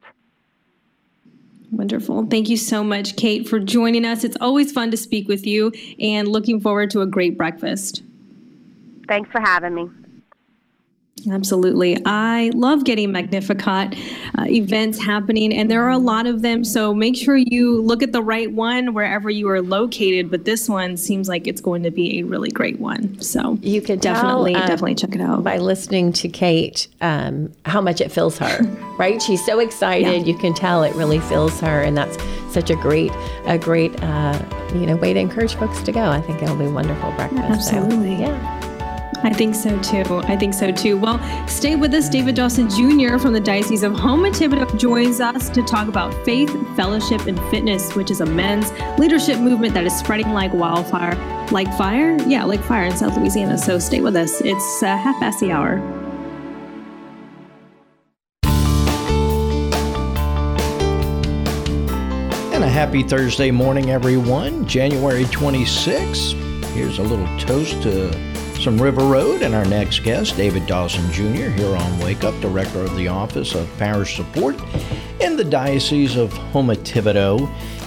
[1.70, 2.26] Wonderful.
[2.26, 4.24] Thank you so much, Kate, for joining us.
[4.24, 8.02] It's always fun to speak with you and looking forward to a great breakfast.
[9.08, 9.88] Thanks for having me.
[11.30, 12.00] Absolutely.
[12.04, 13.96] I love getting Magnificat
[14.38, 16.64] uh, events happening, and there are a lot of them.
[16.64, 20.30] So make sure you look at the right one wherever you are located.
[20.30, 23.20] But this one seems like it's going to be a really great one.
[23.20, 25.44] So you can definitely, tell, um, definitely check it out.
[25.44, 28.62] By listening to Kate, um, how much it fills her,
[28.98, 29.20] right?
[29.20, 30.26] She's so excited.
[30.26, 30.32] Yeah.
[30.32, 31.82] You can tell it really fills her.
[31.82, 32.16] And that's
[32.52, 33.12] such a great,
[33.46, 34.40] a great, uh,
[34.74, 36.04] you know, way to encourage folks to go.
[36.04, 37.72] I think it'll be wonderful breakfast.
[37.72, 38.16] Absolutely.
[38.16, 38.63] So, yeah.
[39.24, 40.04] I think so too.
[40.24, 40.98] I think so too.
[40.98, 42.10] Well, stay with us.
[42.10, 43.16] David Dawson Jr.
[43.16, 47.94] from the Diocese of Houma Thibodaux joins us to talk about faith, fellowship, and fitness,
[47.94, 51.14] which is a men's leadership movement that is spreading like wildfire.
[51.50, 52.18] Like fire?
[52.28, 53.56] Yeah, like fire in South Louisiana.
[53.56, 54.42] So stay with us.
[54.42, 55.78] It's uh, half past the hour.
[62.52, 64.66] And a happy Thursday morning, everyone.
[64.66, 66.34] January 26th.
[66.74, 68.33] Here's a little toast to
[68.64, 72.78] some River Road, and our next guest, David Dawson Jr., here on Wake Up, Director
[72.78, 74.56] of the Office of Parish Support
[75.20, 77.46] in the Diocese of Thibodaux,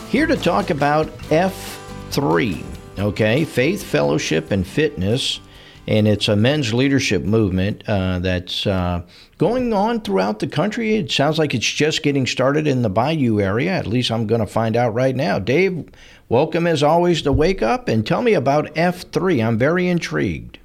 [0.10, 2.64] here to talk about F3,
[3.00, 5.40] okay, Faith, Fellowship, and Fitness.
[5.88, 9.02] And it's a men's leadership movement uh, that's uh,
[9.40, 10.98] going on throughout the country.
[10.98, 13.72] It sounds like it's just getting started in the Bayou area.
[13.72, 15.40] At least I'm going to find out right now.
[15.40, 15.90] Dave,
[16.30, 19.44] welcome as always to Wake Up and tell me about F3.
[19.44, 20.60] I'm very intrigued.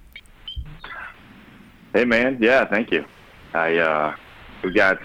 [1.95, 3.05] Hey man, yeah, thank you.
[3.53, 4.17] I uh,
[4.65, 4.99] we got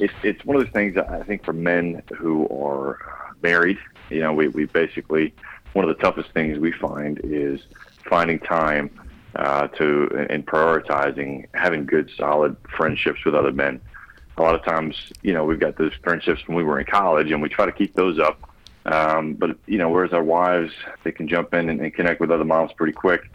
[0.00, 2.98] it's it's one of those things I think for men who are
[3.42, 3.78] married.
[4.10, 5.32] You know, we we basically
[5.72, 7.60] one of the toughest things we find is
[8.06, 8.90] finding time
[9.34, 13.80] uh, to and prioritizing having good solid friendships with other men.
[14.36, 17.30] A lot of times, you know, we've got those friendships when we were in college,
[17.30, 18.46] and we try to keep those up.
[18.84, 22.30] Um, but you know, whereas our wives, they can jump in and, and connect with
[22.30, 23.30] other moms pretty quick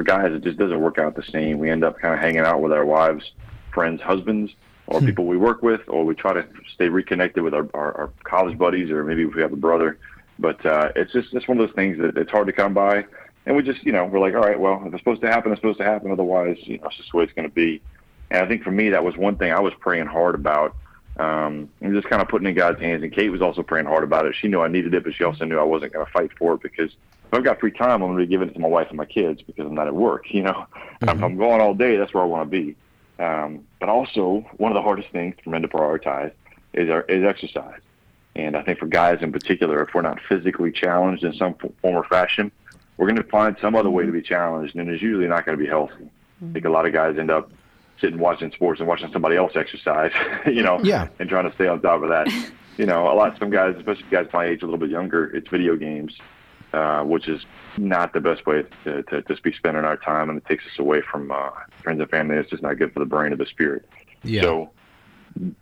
[0.00, 1.58] for guys, it just doesn't work out the same.
[1.58, 3.32] We end up kind of hanging out with our wives,
[3.74, 4.50] friends, husbands,
[4.86, 5.04] or hmm.
[5.04, 8.56] people we work with, or we try to stay reconnected with our, our, our college
[8.56, 9.98] buddies, or maybe if we have a brother.
[10.38, 13.04] But uh, it's just it's one of those things that it's hard to come by.
[13.44, 15.52] And we just, you know, we're like, all right, well, if it's supposed to happen,
[15.52, 16.10] it's supposed to happen.
[16.10, 17.82] Otherwise, you know, it's just the way it's going to be.
[18.30, 20.76] And I think for me, that was one thing I was praying hard about.
[21.18, 23.02] Um, and just kind of putting in God's hands.
[23.02, 24.34] And Kate was also praying hard about it.
[24.34, 26.54] She knew I needed it, but she also knew I wasn't going to fight for
[26.54, 26.90] it because
[27.30, 28.96] if I've got free time, I'm going to be giving it to my wife and
[28.96, 30.24] my kids because I'm not at work.
[30.30, 31.08] You know, mm-hmm.
[31.08, 32.76] if I'm going all day, that's where I want to be.
[33.22, 36.32] Um, but also, one of the hardest things for men to prioritize
[36.72, 37.78] is our, is exercise.
[38.34, 41.74] And I think for guys in particular, if we're not physically challenged in some form
[41.82, 42.50] or fashion,
[42.96, 45.56] we're going to find some other way to be challenged, and it's usually not going
[45.56, 46.10] to be healthy.
[46.42, 47.52] I think a lot of guys end up
[48.00, 50.12] sitting watching sports and watching somebody else exercise,
[50.46, 51.08] you know, yeah.
[51.20, 52.28] and trying to stay on top of that.
[52.76, 55.26] you know, a lot of some guys, especially guys my age, a little bit younger,
[55.36, 56.16] it's video games
[56.72, 57.44] uh, which is
[57.76, 60.78] not the best way to, to just be spending our time, and it takes us
[60.78, 61.50] away from uh,
[61.82, 62.36] friends and family.
[62.36, 63.88] It's just not good for the brain or the spirit.
[64.22, 64.42] Yeah.
[64.42, 64.70] So,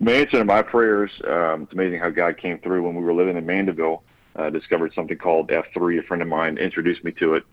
[0.01, 3.15] my answer to my prayers, um, it's amazing how God came through when we were
[3.15, 4.03] living in Mandeville.
[4.37, 5.99] Uh, discovered something called F3.
[5.99, 7.45] A friend of mine introduced me to it,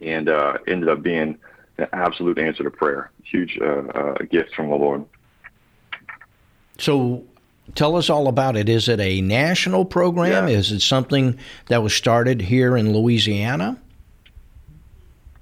[0.00, 1.38] and uh, ended up being
[1.78, 3.10] an absolute answer to prayer.
[3.22, 5.04] Huge uh, uh, gift from the Lord.
[6.78, 7.24] So,
[7.74, 8.68] Tell us all about it.
[8.68, 10.48] Is it a national program?
[10.48, 10.54] Yeah.
[10.54, 13.78] Is it something that was started here in Louisiana?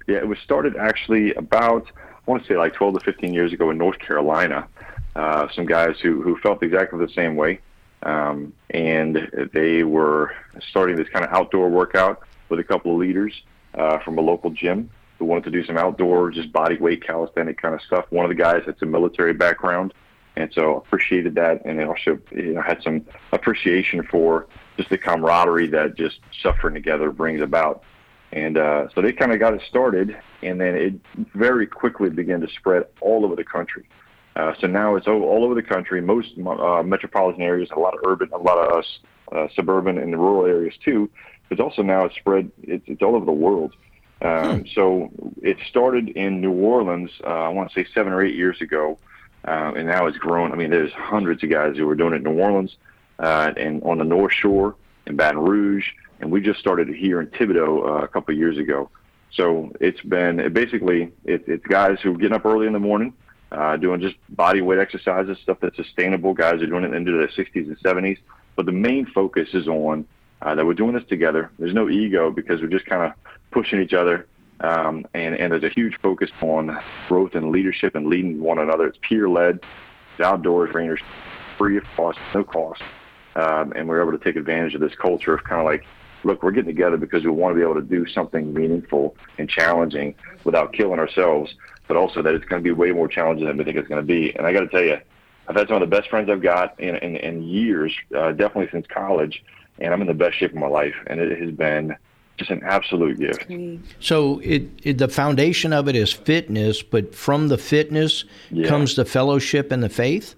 [0.07, 3.53] Yeah, it was started actually about, I want to say like 12 to 15 years
[3.53, 4.67] ago in North Carolina.
[5.15, 7.59] Uh, some guys who, who felt exactly the same way.
[8.03, 10.33] Um, and they were
[10.69, 13.41] starting this kind of outdoor workout with a couple of leaders
[13.75, 14.89] uh, from a local gym
[15.19, 18.05] who wanted to do some outdoor, just body weight calisthenic kind of stuff.
[18.09, 19.93] One of the guys had some military background
[20.35, 24.97] and so appreciated that, and it also you know had some appreciation for just the
[24.97, 27.83] camaraderie that just suffering together brings about.
[28.33, 30.93] And uh, so they kind of got it started, and then it
[31.35, 33.89] very quickly began to spread all over the country.
[34.37, 37.93] Uh, so now it's all, all over the country, most uh, metropolitan areas, a lot
[37.93, 38.85] of urban, a lot of
[39.33, 41.09] uh, suburban and rural areas too.
[41.49, 43.75] But also now it's spread, it's, it's all over the world.
[44.21, 45.09] Um, So
[45.41, 48.97] it started in New Orleans, uh, I want to say seven or eight years ago,
[49.45, 50.51] uh, and now it's grown.
[50.51, 52.75] I mean, there's hundreds of guys who are doing it in New Orleans
[53.19, 54.75] uh, and on the North Shore
[55.07, 55.87] in Baton Rouge,
[56.19, 58.89] and we just started here in Thibodaux uh, a couple of years ago.
[59.31, 62.79] So it's been it basically it, it's guys who are getting up early in the
[62.79, 63.13] morning,
[63.51, 66.33] uh, doing just body weight exercises, stuff that's sustainable.
[66.33, 68.19] Guys are doing it into their 60s and 70s,
[68.55, 70.05] but the main focus is on
[70.41, 71.51] uh, that we're doing this together.
[71.59, 73.13] There's no ego because we're just kind of
[73.51, 74.27] pushing each other.
[74.61, 78.87] Um, and, and there's a huge focus on growth and leadership and leading one another.
[78.87, 79.59] It's peer led,
[80.13, 81.01] it's outdoors, Rangers,
[81.57, 82.81] free of cost, no cost.
[83.35, 85.85] Um, and we're able to take advantage of this culture of kind of like,
[86.23, 89.49] look, we're getting together because we want to be able to do something meaningful and
[89.49, 91.55] challenging without killing ourselves,
[91.87, 94.01] but also that it's going to be way more challenging than we think it's going
[94.01, 94.35] to be.
[94.35, 94.97] And I got to tell you,
[95.47, 98.69] I've had some of the best friends I've got in, in, in years, uh, definitely
[98.71, 99.43] since college,
[99.79, 100.93] and I'm in the best shape of my life.
[101.07, 101.95] And it has been
[102.41, 103.45] just an absolute gift.
[103.99, 108.67] So it, it the foundation of it is fitness, but from the fitness Yeah.
[108.67, 110.35] comes the fellowship and the faith.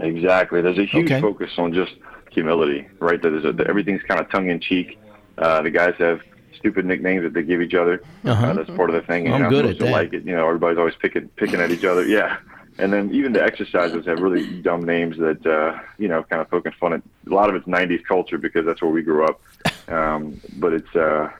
[0.00, 0.60] Exactly.
[0.60, 1.20] There's a huge Okay.
[1.20, 1.92] focus on just
[2.30, 3.20] humility, right?
[3.20, 4.98] That is a, that everything's kind of tongue in cheek.
[5.38, 6.20] Uh, the guys have
[6.56, 8.02] stupid nicknames that they give each other.
[8.24, 8.46] Uh-huh.
[8.46, 9.26] Uh, that's part of the thing.
[9.26, 9.92] and I'm you're good at to that.
[9.92, 12.04] Like it, you know, everybody's always picking picking at each other.
[12.06, 12.36] Yeah.
[12.80, 16.48] And then even the exercises have really dumb names that uh, you know, kind of
[16.48, 17.02] poking fun at.
[17.28, 19.40] A lot of it's '90s culture because that's where we grew up.
[19.88, 21.30] Um, but it's uh,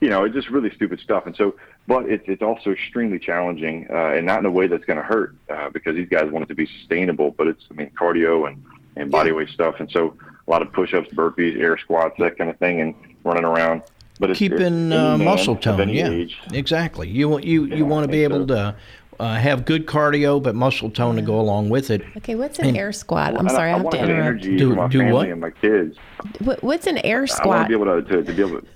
[0.00, 1.26] you know, it's just really stupid stuff.
[1.26, 1.54] And so,
[1.86, 5.02] but it's it's also extremely challenging, uh, and not in a way that's going to
[5.02, 7.30] hurt, uh, because these guys want it to be sustainable.
[7.30, 8.62] But it's, I mean, cardio and
[8.96, 12.50] and body weight stuff, and so a lot of push-ups, burpees, air squats, that kind
[12.50, 13.82] of thing, and running around.
[14.20, 16.38] But it's, Keeping it's uh, muscle tone, yeah, age.
[16.52, 17.08] exactly.
[17.08, 18.76] You want you you want to be able to
[19.20, 22.02] uh, have good cardio, but muscle tone to go along with it.
[22.18, 23.30] Okay, what's an And- air squat?
[23.34, 24.26] I'm And sorry, I, I, have want to to interrupt.
[24.44, 25.28] energy Do- for my do family what?
[25.28, 25.96] and my kids.
[26.40, 27.46] What, what's an air squat?
[27.46, 28.66] I want to be able to, to, to be able to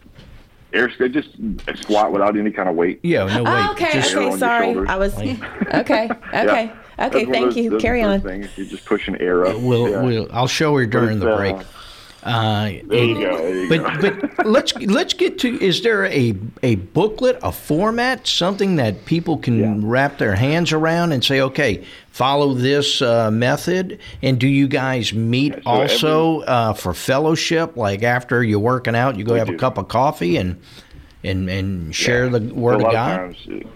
[0.72, 1.30] air squat, just
[1.82, 3.00] squat without any kind of weight.
[3.02, 3.50] Yeah, no way.
[3.52, 4.86] Oh, okay, Just- okay, sorry.
[4.88, 5.38] I was okay,
[5.74, 6.76] okay, Yeah.
[7.00, 7.24] Okay.
[7.26, 7.78] one Thank those- you.
[7.78, 8.20] Carry on.
[8.20, 8.48] Things.
[8.56, 9.60] You're just pushing air up.
[9.60, 10.02] We'll, Yeah.
[10.02, 11.54] we'll I'll show her during it's, the uh, break.
[11.56, 11.62] Uh,
[12.24, 12.70] There
[13.04, 13.36] you go.
[13.38, 14.00] There you go.
[14.00, 19.04] but but let's let's get to is there a a booklet a format something that
[19.04, 24.48] people can wrap their hands around and say okay follow this uh, method and do
[24.48, 29.34] you guys meet so also uh, for fellowship like after you're working out you go
[29.34, 29.54] have do.
[29.54, 30.60] a cup of coffee and
[31.22, 32.38] and and share Yeah.
[32.38, 33.68] the word of God times, uh,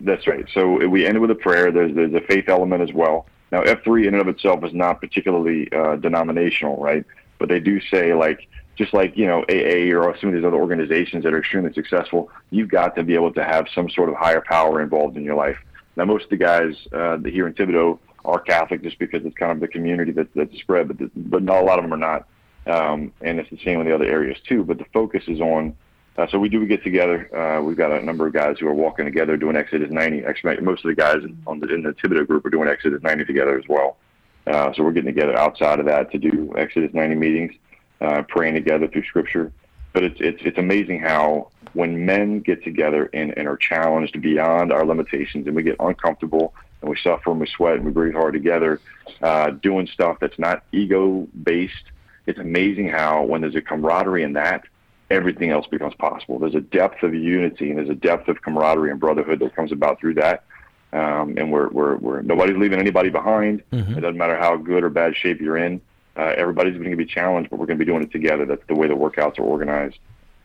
[0.00, 0.46] that's right.
[0.52, 1.70] So we ended with a prayer.
[1.72, 3.26] There's there's a faith element as well.
[3.50, 7.04] Now F3 in and of itself is not particularly uh, denominational, right?
[7.38, 10.56] But they do say like just like you know AA or some of these other
[10.56, 14.14] organizations that are extremely successful, you've got to be able to have some sort of
[14.14, 15.58] higher power involved in your life.
[15.96, 19.52] Now most of the guys uh, here in Thibodaux are Catholic just because it's kind
[19.52, 22.28] of the community that, that's spread, but but not a lot of them are not.
[22.66, 24.64] Um, and it's the same in the other areas too.
[24.64, 25.76] But the focus is on
[26.18, 27.34] uh, so we do get together.
[27.36, 30.24] Uh, we've got a number of guys who are walking together doing Exodus 90.
[30.24, 33.26] Actually, most of the guys on the, in the Thibodaux group are doing Exodus 90
[33.26, 33.98] together as well.
[34.46, 37.54] Uh, so we're getting together outside of that to do Exodus 90 meetings,
[38.00, 39.52] uh, praying together through Scripture.
[39.92, 44.72] But it's it's it's amazing how when men get together and, and are challenged beyond
[44.72, 48.14] our limitations, and we get uncomfortable and we suffer and we sweat and we breathe
[48.14, 48.80] hard together,
[49.22, 51.84] uh, doing stuff that's not ego based.
[52.26, 54.64] It's amazing how when there's a camaraderie in that,
[55.10, 56.38] everything else becomes possible.
[56.38, 59.72] There's a depth of unity and there's a depth of camaraderie and brotherhood that comes
[59.72, 60.44] about through that.
[60.92, 63.62] Um, and we're, we're, we're, nobody's leaving anybody behind.
[63.96, 65.80] It doesn't matter how good or bad shape you're in.
[66.16, 68.46] Uh, everybody's going to be challenged, but we're going to be doing it together.
[68.46, 69.98] That's the way the workouts are organized.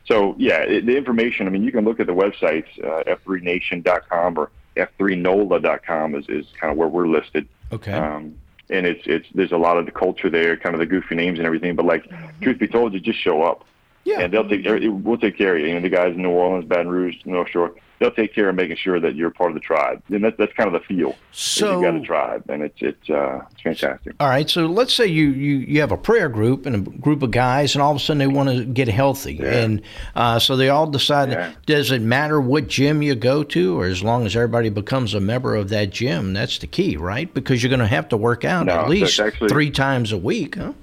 [0.06, 4.38] So, yeah, it, the information, I mean, you can look at the websites, uh, f3nation.com
[4.38, 7.48] or f3nola.com is, is kind of where we're listed.
[7.72, 8.36] okay Um,
[8.70, 11.38] and it's it's there's a lot of the culture there, kind of the goofy names
[11.38, 11.76] and everything.
[11.76, 12.10] But like,
[12.42, 13.66] truth be told, you just show up,
[14.06, 15.68] yeah and they'll take we'll take care of you.
[15.68, 18.56] You know, the guys in New Orleans, Baton Rouge, North Shore, they'll take care of
[18.56, 20.02] making sure that you're part of the tribe.
[20.10, 21.16] And that's that's kind of the feel.
[21.32, 24.16] So- you got a tribe, and it's it's uh, it's fantastic.
[24.20, 27.22] All right, so let's say you, you, you have a prayer group and a group
[27.22, 29.84] of guys, and all of a sudden they want to get healthy, and
[30.16, 31.30] uh, so they all decide.
[31.30, 31.54] Yeah.
[31.68, 35.20] Does it matter what gym you go to, or as long as everybody becomes a
[35.22, 37.32] member of that gym, that's the key, right?
[37.32, 40.18] Because you're going to have to work out No, at least actually- three times a
[40.18, 40.74] week, huh?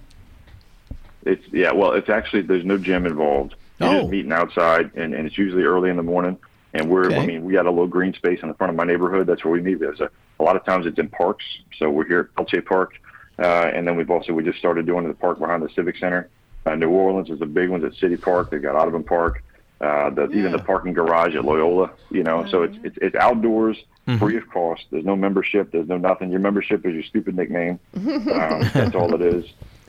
[1.24, 3.54] It's yeah, well, it's actually there's no gym involved.
[3.80, 3.98] You're Oh.
[4.00, 6.36] just meeting outside, and, and it's usually early in the morning.
[6.74, 7.18] And we're, Okay.
[7.18, 9.26] I mean, we got a little green space in the front of my neighborhood.
[9.26, 9.80] That's where we meet.
[9.80, 11.44] There's a, a lot of times it's in parks.
[11.78, 12.92] So we're here at Peltier Park,
[13.38, 16.28] uh, and then we've also we just started doing the park behind the Civic Center.
[16.66, 18.50] Uh, New Orleans is the big ones at City Park.
[18.50, 19.42] They've got Audubon Park,
[19.80, 21.90] uh, the, even the parking garage at Loyola.
[22.10, 23.78] You know, so it's it's, it's outdoors,
[24.18, 24.84] free of cost.
[24.90, 25.72] There's no membership.
[25.72, 26.30] There's no nothing.
[26.30, 27.80] Your membership is your stupid nickname.
[27.96, 28.20] um,
[28.74, 29.46] that's all it is.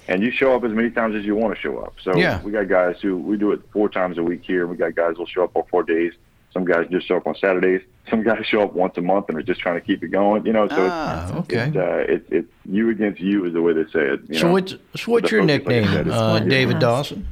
[0.08, 1.96] and you show up as many times as you want to show up.
[2.02, 2.42] So Yeah.
[2.42, 4.66] we got guys who we do it four times a week here.
[4.66, 6.14] We got guys who'll show up on four days.
[6.60, 7.82] Some guys just show up on Saturdays.
[8.10, 10.46] Some guys show up once a month and are just trying to keep it going.
[10.46, 11.68] You know, so Ah, it's, okay.
[11.70, 14.20] it's, uh, it's it's you against you is the way they say it.
[14.28, 14.54] you So know.
[14.54, 16.82] what's so what's The your focus, like nickname, said, uh, David Yes.
[16.82, 17.28] Dawson?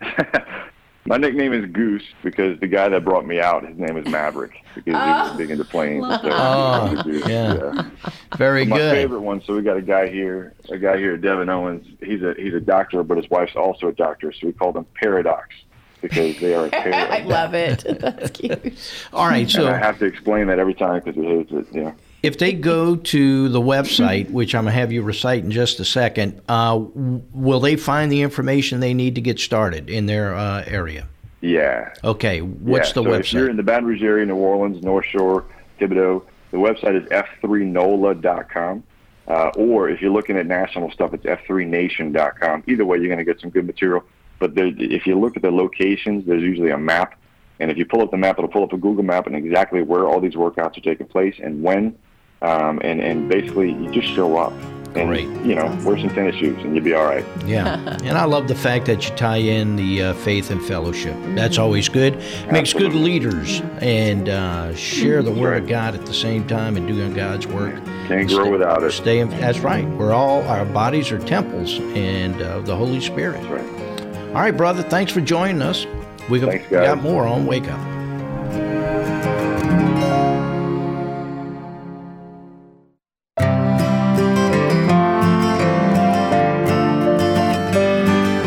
[1.04, 4.52] My nickname is Goose because the guy that brought me out, his name is Maverick
[4.74, 6.04] because he was big into planes.
[6.04, 7.90] So Oh, he's a Goose, yeah.
[8.36, 8.94] Very My good.
[8.94, 9.42] favorite one.
[9.46, 11.86] So we got a guy here, a guy here, Devin Owens.
[12.00, 14.32] He's a he's a doctor, but his wife's also a doctor.
[14.32, 15.48] So we call them Paradox
[16.02, 16.94] because they are a pair.
[16.94, 17.84] I love it.
[18.00, 18.74] That's cute.
[19.12, 21.66] All right, And I have to explain that every time because he hates it.
[21.72, 21.92] Yeah.
[22.22, 25.84] if they go to the website, which I'm gonna have you recite in just a
[25.84, 30.64] second, uh, will they find the information they need to get started in their uh,
[30.66, 31.08] area?
[31.40, 31.92] Yeah.
[32.04, 33.02] Okay, what's yeah.
[33.02, 35.44] the so If you're in the Baton Rouge area, New Orleans, North Shore,
[35.80, 38.84] Thibodaux, the website is f3nola.com.
[39.28, 42.64] Uh, or if you're looking at national stuff, it's f3nation.com.
[42.66, 44.04] Either way, you're going to get some good material.
[44.42, 47.14] But there, if you look at the locations, there's usually a map.
[47.60, 49.82] And if you pull up the map, it'll pull up a Google map and exactly
[49.82, 51.96] where all these workouts are taking place and when.
[52.42, 54.52] Um, and, and basically, you just show up.
[54.96, 55.28] And, Great.
[55.46, 57.24] you know, wear some tennis shoes and you'll be all right.
[57.46, 61.16] Yeah, and I love the fact that you tie in the uh, faith and fellowship.
[61.36, 62.16] That's always good.
[62.50, 65.68] Makes good leaders and uh, share the That's word of.
[65.68, 67.76] God at the same time and doing God's work.
[68.08, 68.90] Can't grow without it.
[68.90, 69.20] Stay.
[69.20, 69.88] In, that's right.
[69.90, 73.40] We're all our bodies are temples and uh, the Holy Spirit.
[73.40, 73.91] That's right.
[74.34, 74.82] All right, brother.
[74.82, 75.86] Thanks for joining us.
[76.30, 76.86] We got, Thanks, guys.
[76.86, 77.78] got more on Wake Up.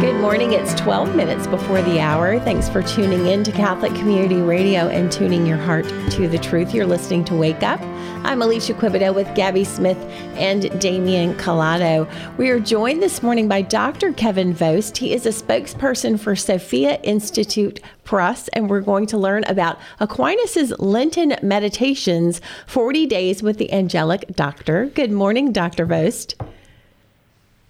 [0.01, 0.51] Good morning.
[0.53, 2.39] It's 12 minutes before the hour.
[2.39, 6.73] Thanks for tuning in to Catholic Community Radio and tuning your heart to the truth.
[6.73, 7.79] You're listening to Wake Up.
[8.25, 9.99] I'm Alicia Quevedo with Gabby Smith
[10.35, 12.09] and Damian Collado.
[12.39, 14.13] We are joined this morning by Dr.
[14.13, 14.97] Kevin Vost.
[14.97, 20.73] He is a spokesperson for Sophia Institute Press, and we're going to learn about Aquinas'
[20.79, 24.87] Lenten Meditations 40 Days with the Angelic Doctor.
[24.87, 25.85] Good morning, Dr.
[25.85, 26.33] Vost.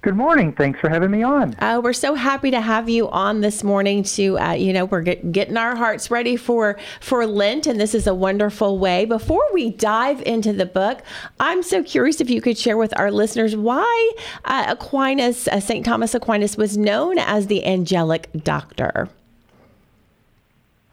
[0.06, 0.54] Good morning.
[0.54, 1.56] Thanks for having me on.
[1.58, 4.04] Uh, we're so happy to have you on this morning.
[4.04, 7.96] To uh, you know, we're get, getting our hearts ready for for Lent, and this
[7.96, 9.06] is a wonderful way.
[9.06, 11.02] Before we dive into the book,
[11.40, 14.12] I'm so curious if you could share with our listeners why
[14.46, 19.10] uh, Aquinas, uh, Saint Thomas Aquinas, was known as the angelic doctor.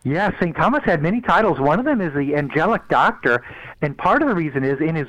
[0.04, 0.56] Yeah, St.
[0.56, 1.60] Thomas had many titles.
[1.60, 3.44] One of them is the Angelic Doctor,
[3.82, 5.08] and part of the reason is in his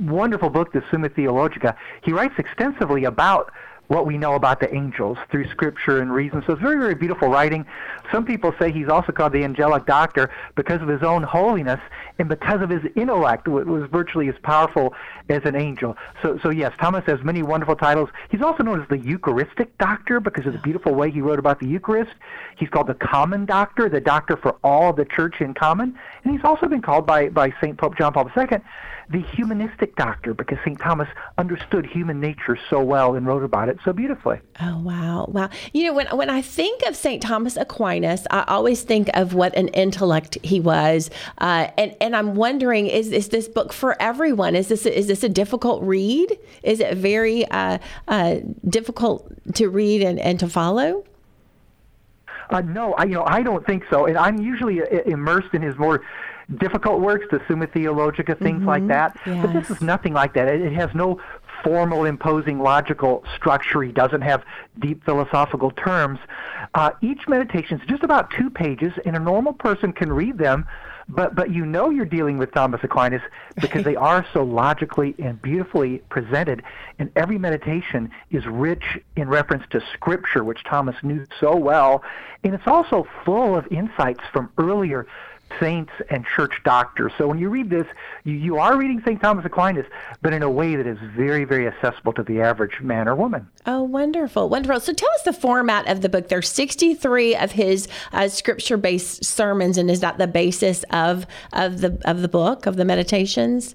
[0.00, 3.52] wonderful book, the Summa Theologica, he writes extensively about
[3.88, 6.42] what we know about the angels through scripture and reason.
[6.46, 7.66] So it's very, very beautiful writing.
[8.10, 11.80] Some people say he's also called the angelic doctor because of his own holiness
[12.18, 14.94] and because of his intellect, which was virtually as powerful
[15.28, 15.96] as an angel.
[16.22, 18.08] So, so yes, Thomas has many wonderful titles.
[18.30, 21.60] He's also known as the Eucharistic doctor because of the beautiful way he wrote about
[21.60, 22.12] the Eucharist.
[22.56, 25.98] He's called the common doctor, the doctor for all the church in common.
[26.22, 27.76] And he's also been called by, by St.
[27.76, 28.46] Pope John Paul II
[29.10, 30.78] the humanistic doctor because St.
[30.78, 34.40] Thomas understood human nature so well and wrote about it so beautifully.
[34.60, 35.50] Oh wow, wow!
[35.72, 39.56] You know, when when I think of Saint Thomas Aquinas, I always think of what
[39.56, 44.56] an intellect he was, uh, and and I'm wondering, is is this book for everyone?
[44.56, 46.38] Is this is this a difficult read?
[46.62, 47.78] Is it very uh,
[48.08, 48.36] uh,
[48.68, 51.04] difficult to read and, and to follow?
[52.50, 54.06] Uh, no, I, you know, I don't think so.
[54.06, 56.02] And I'm usually uh, immersed in his more
[56.58, 59.16] difficult works, the Summa Theologica, things like that.
[59.42, 60.48] But this is nothing like that.
[60.48, 61.20] It, it has no
[61.62, 63.82] formal, imposing logical structure.
[63.82, 64.44] He doesn't have
[64.78, 66.18] deep philosophical terms.
[66.74, 70.66] Uh, each meditation is just about two pages, and a normal person can read them.
[71.06, 73.20] But but you know you're dealing with Thomas Aquinas
[73.60, 76.62] because they are so logically and beautifully presented,
[76.98, 82.02] and every meditation is rich in reference to Scripture, which Thomas knew so well,
[82.42, 85.06] and it's also full of insights from earlier
[85.60, 87.12] saints and church doctors.
[87.16, 87.86] So when you read this,
[88.24, 89.20] you, you are reading St.
[89.20, 89.86] Thomas Aquinas,
[90.22, 93.48] but in a way that is very, very accessible to the average man or woman.
[93.66, 94.80] Oh, wonderful, wonderful.
[94.80, 96.28] So tell us the format of the book.
[96.28, 102.00] There's 63 of his uh, scripture-based sermons, and is that the basis of of the
[102.04, 103.74] of the book of the meditations?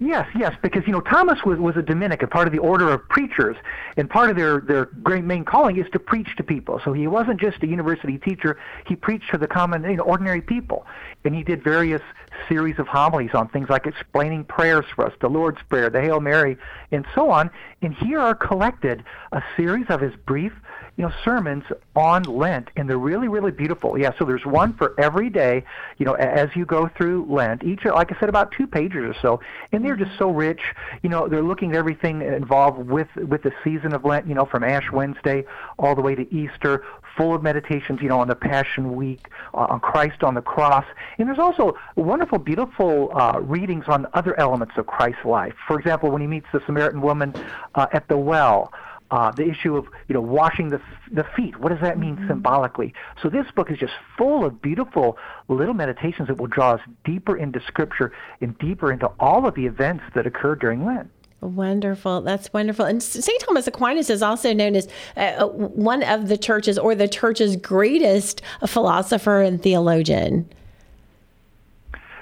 [0.00, 3.08] Yes, yes, because you know Thomas was was a Dominican, part of the order of
[3.08, 3.56] preachers,
[3.96, 6.80] and part of their their great main calling is to preach to people.
[6.84, 10.40] So he wasn't just a university teacher; he preached to the common, you know, ordinary
[10.40, 10.86] people,
[11.24, 12.02] and he did various
[12.48, 16.20] series of homilies on things like explaining prayers for us, the Lord's Prayer, the Hail
[16.20, 16.56] Mary,
[16.92, 17.50] and so on.
[17.82, 20.52] And here are collected a series of his brief
[20.98, 21.62] you know, sermons
[21.94, 23.96] on Lent, and they're really, really beautiful.
[23.96, 25.64] Yeah, so there's one for every day,
[25.96, 27.62] you know, as you go through Lent.
[27.62, 29.40] Each, like I said, about two pages or so,
[29.70, 30.60] and they're just so rich.
[31.02, 34.26] You know, they're looking at everything involved with with the season of Lent.
[34.26, 35.44] You know, from Ash Wednesday
[35.78, 36.84] all the way to Easter,
[37.16, 38.00] full of meditations.
[38.02, 40.84] You know, on the Passion Week, uh, on Christ on the cross,
[41.18, 45.54] and there's also wonderful, beautiful uh, readings on other elements of Christ's life.
[45.68, 47.34] For example, when he meets the Samaritan woman
[47.76, 48.72] uh, at the well
[49.10, 50.80] uh, the issue of you know washing the
[51.10, 51.58] the feet.
[51.58, 52.28] What does that mean mm-hmm.
[52.28, 52.94] symbolically?
[53.22, 55.16] So this book is just full of beautiful
[55.48, 59.66] little meditations that will draw us deeper into Scripture and deeper into all of the
[59.66, 61.10] events that occur during Lent.
[61.40, 62.22] Wonderful.
[62.22, 62.84] That's wonderful.
[62.84, 63.40] And St.
[63.42, 67.54] Thomas Aquinas is also known as uh, uh, one of the church's or the church's
[67.54, 70.48] greatest philosopher and theologian.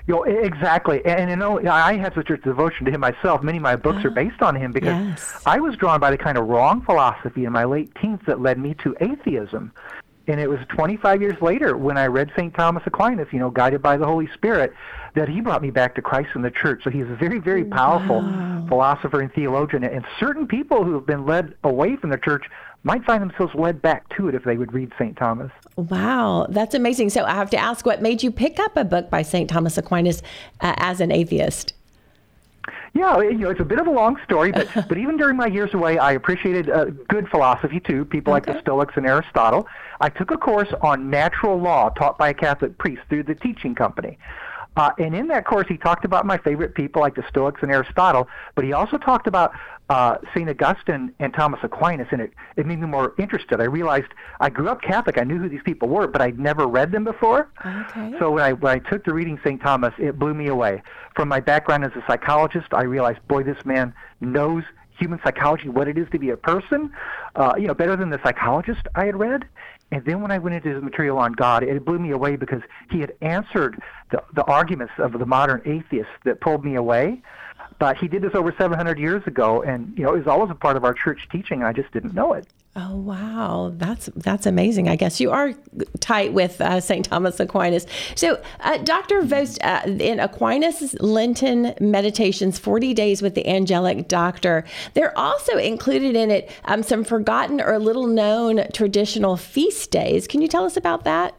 [0.06, 1.04] You know, exactly.
[1.04, 3.42] And, you know, I have such a devotion to him myself.
[3.42, 5.42] Many of my books are based on him because yes.
[5.44, 8.58] I was drawn by the kind of wrong philosophy in my late teens that led
[8.58, 9.72] me to atheism.
[10.28, 12.52] And it was 25 years later when I read St.
[12.54, 14.72] Thomas Aquinas, you know, guided by the Holy Spirit,
[15.14, 16.82] that he brought me back to Christ and the church.
[16.84, 18.64] So he's a very, very powerful wow.
[18.68, 19.84] philosopher and theologian.
[19.84, 22.44] And certain people who have been led away from the church
[22.86, 25.16] might find themselves led back to it if they would read St.
[25.16, 25.50] Thomas.
[25.74, 27.10] Wow, that's amazing.
[27.10, 29.50] So I have to ask, what made you pick up a book by St.
[29.50, 30.22] Thomas Aquinas
[30.60, 31.74] uh, as an atheist?
[32.94, 35.48] Yeah, you know, it's a bit of a long story, but but even during my
[35.48, 38.04] years away, I appreciated uh, good philosophy too.
[38.04, 38.50] People okay.
[38.50, 39.66] like the Stoics and Aristotle.
[40.00, 43.74] I took a course on natural law taught by a Catholic priest through the Teaching
[43.74, 44.16] Company.
[44.76, 47.72] Uh, and in that course, he talked about my favorite people like the Stoics and
[47.72, 49.52] Aristotle, but he also talked about
[49.88, 50.48] uh, St.
[50.48, 53.60] Augustine and Thomas Aquinas, and it, it made me more interested.
[53.60, 54.08] I realized
[54.40, 55.18] I grew up Catholic.
[55.18, 57.48] I knew who these people were, but I'd never read them before.
[57.64, 58.18] Okay.
[58.18, 59.60] So when I, when I took to reading St.
[59.62, 60.82] Thomas, it blew me away.
[61.14, 64.64] From my background as a psychologist, I realized, boy, this man knows
[64.98, 66.90] human psychology, what it is to be a person,
[67.34, 69.44] uh, you know, better than the psychologist I had read.
[69.92, 72.62] And then when I went into his material on God, it blew me away because
[72.90, 73.80] he had answered
[74.10, 77.22] the, the arguments of the modern atheists that pulled me away.
[77.78, 80.54] But he did this over 700 years ago, and you know it was always a
[80.54, 81.62] part of our church teaching.
[81.62, 82.46] I just didn't know it.
[82.78, 84.86] Oh wow, that's that's amazing.
[84.86, 85.54] I guess you are
[86.00, 87.86] tight with uh, Saint Thomas Aquinas.
[88.14, 94.62] So, uh, Doctor Vost, uh, in Aquinas' Lenten Meditations, Forty Days with the Angelic Doctor,
[94.92, 100.26] they're also included in it um, some forgotten or little known traditional feast days.
[100.26, 101.34] Can you tell us about that?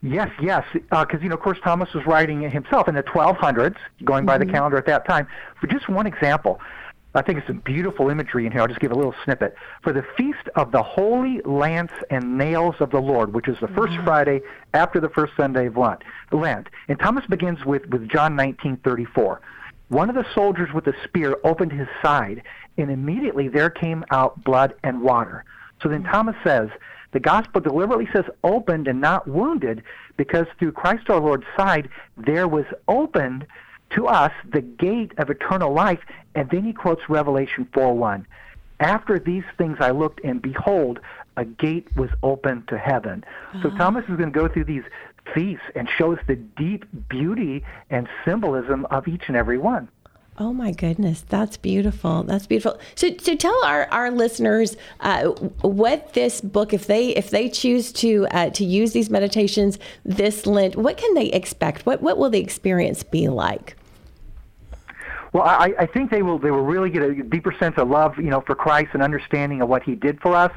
[0.00, 3.02] Yes, yes, because uh, you know, of course, Thomas was writing it himself in the
[3.02, 4.46] 1200s, going by mm-hmm.
[4.46, 5.26] the calendar at that time.
[5.60, 6.60] For just one example,
[7.14, 8.60] I think it's some beautiful imagery in here.
[8.60, 9.54] I'll just give a little snippet.
[9.82, 13.66] For the feast of the Holy Lance and Nails of the Lord, which is the
[13.66, 14.04] 1st mm-hmm.
[14.04, 14.40] Friday
[14.74, 16.02] after the first Sunday of Lent.
[16.32, 19.38] Lent, and Thomas begins with with John 19:34.
[19.88, 22.42] One of the soldiers with a spear opened his side,
[22.76, 25.44] and immediately there came out blood and water.
[25.82, 26.12] So then mm-hmm.
[26.12, 26.68] Thomas says
[27.12, 29.82] the gospel deliberately says opened and not wounded
[30.18, 31.88] because through Christ our Lord's side
[32.18, 33.46] there was opened
[33.90, 36.00] to us the gate of eternal life.
[36.38, 38.24] And then he quotes Revelation 4:1.
[38.78, 41.00] After these things I looked, and behold,
[41.36, 43.24] a gate was opened to heaven.
[43.54, 43.62] Uh-huh.
[43.62, 44.84] So Thomas is going to go through these
[45.34, 49.88] feasts and show us the deep beauty and symbolism of each and every one.
[50.38, 52.22] Oh my goodness, that's beautiful.
[52.22, 52.78] That's beautiful.
[52.94, 55.30] So, so tell our, our listeners uh,
[55.62, 60.46] what this book, if they if they choose to uh, to use these meditations this
[60.46, 61.84] Lent, what can they expect?
[61.84, 63.74] What what will the experience be like?
[65.32, 68.16] Well, I, I think they will they will really get a deeper sense of love,
[68.16, 70.52] you know, for Christ and understanding of what He did for us.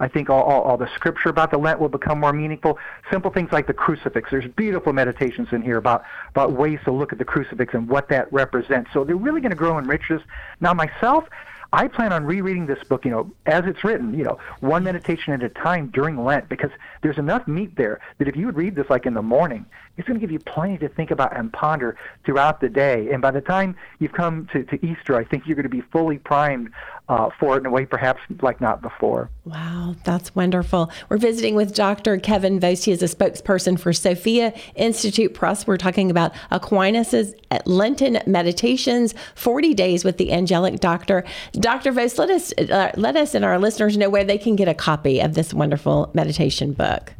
[0.00, 2.78] I think all, all, all, the scripture about the Lent will become more meaningful.
[3.10, 4.30] Simple things like the crucifix.
[4.30, 8.08] There's beautiful meditations in here about, about ways to look at the crucifix and what
[8.08, 8.90] that represents.
[8.92, 10.22] So they're really going to grow in richness.
[10.60, 11.28] Now, myself,
[11.74, 15.32] I plan on rereading this book, you know, as it's written, you know, one meditation
[15.32, 16.70] at a time during Lent, because
[17.02, 19.66] there's enough meat there that if you would read this like in the morning,
[19.96, 23.10] it's going to give you plenty to think about and ponder throughout the day.
[23.10, 25.80] And by the time you've come to, to Easter, I think you're going to be
[25.80, 26.70] fully primed
[27.08, 29.28] uh, for it in a way perhaps like not before.
[29.44, 30.90] Wow, that's wonderful.
[31.08, 32.18] We're visiting with Dr.
[32.18, 32.86] Kevin Vost.
[32.86, 35.66] He is a spokesperson for Sophia Institute Press.
[35.66, 37.34] We're talking about Aquinas'
[37.66, 41.24] Lenten Meditations, 40 Days with the Angelic Doctor.
[41.52, 41.92] Dr.
[41.92, 44.74] Vost, let us, uh, let us and our listeners know where they can get a
[44.74, 47.12] copy of this wonderful meditation book.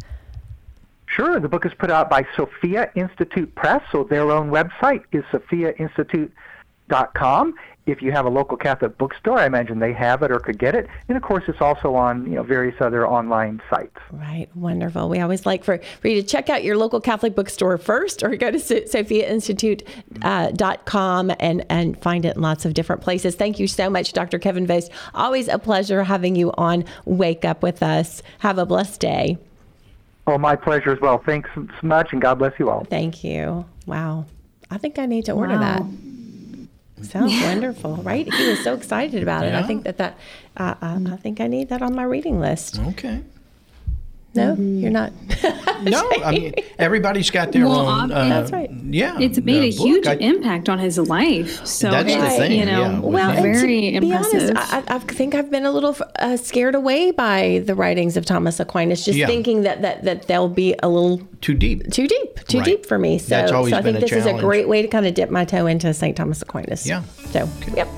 [1.06, 1.38] Sure.
[1.38, 7.54] The book is put out by Sophia Institute Press, so their own website is sophiainstitute.com.
[7.86, 10.74] If you have a local Catholic bookstore, I imagine they have it or could get
[10.74, 10.88] it.
[11.08, 13.98] And of course, it's also on you know various other online sites.
[14.10, 15.10] Right, wonderful.
[15.10, 18.34] We always like for, for you to check out your local Catholic bookstore first, or
[18.36, 23.34] go to sophiainstitute.com uh, and and find it in lots of different places.
[23.34, 24.38] Thank you so much, Dr.
[24.38, 24.90] Kevin Vost.
[25.14, 28.22] Always a pleasure having you on Wake Up with us.
[28.38, 29.36] Have a blessed day.
[30.26, 31.18] Oh, my pleasure as well.
[31.18, 32.84] Thanks so much, and God bless you all.
[32.84, 33.66] Thank you.
[33.86, 34.24] Wow.
[34.70, 35.60] I think I need to order wow.
[35.60, 35.82] that.
[37.04, 38.32] Sounds wonderful, right?
[38.32, 39.54] He was so excited about it.
[39.54, 40.18] I think that that
[40.56, 42.80] uh, uh, I think I need that on my reading list.
[42.80, 43.22] Okay.
[44.34, 45.12] No, you're not.
[45.82, 48.10] No, I mean everybody's got their Well, own.
[48.10, 48.70] Uh, That's right.
[48.70, 51.66] Yeah, It's made a book, huge I- impact on his life.
[51.66, 54.98] So That's the thing, you know, yeah, Well, and very to be honest, I, I
[55.00, 59.18] think I've been a little uh, scared away by the writings of Thomas Aquinas, just
[59.18, 59.26] Yeah.
[59.26, 61.90] thinking that, that that they'll be a little too deep.
[61.92, 62.64] too deep, too Right.
[62.64, 63.18] deep for me.
[63.18, 65.06] So, That's always so I been think a this is a great way to kind
[65.06, 66.16] of dip my toe into St.
[66.16, 66.86] Thomas Aquinas.
[66.86, 67.02] Yeah.
[67.30, 67.88] So, yep.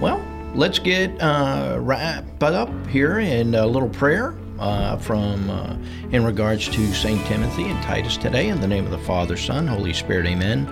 [0.00, 0.20] Well,
[0.54, 5.76] let's get uh, wrapped up here in a little prayer uh, from uh,
[6.12, 8.48] in regards to Saint Timothy and Titus today.
[8.48, 10.68] In the name of the Father, Son, Holy Spirit, Amen.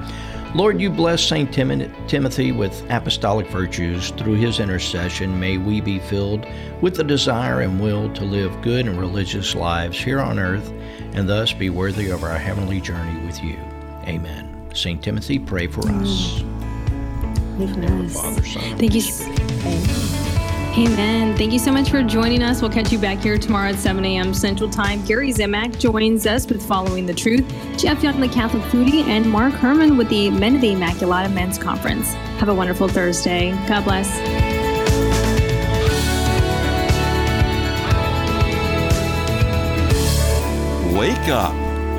[0.55, 4.11] Lord, you bless Saint Tim- Timothy with apostolic virtues.
[4.12, 6.47] Through his intercession, may we be filled
[6.80, 10.70] with the desire and will to live good and religious lives here on earth,
[11.12, 13.59] and thus be worthy of our heavenly journey with you.
[14.05, 14.55] Amen.
[14.74, 16.43] Saint Timothy, pray for us.
[17.59, 20.08] Father, Son, Thank you.
[20.77, 21.37] Amen.
[21.37, 22.62] Thank you so much for joining us.
[22.62, 24.33] We'll catch you back here tomorrow at 7 a.m.
[24.33, 25.05] Central Time.
[25.05, 29.55] Gary Zimak joins us with Following the Truth, Jeff Young, the Catholic Foodie, and Mark
[29.55, 32.12] Herman with the Men of the Immaculata Men's Conference.
[32.39, 33.51] Have a wonderful Thursday.
[33.66, 34.09] God bless.
[40.97, 41.55] Wake Up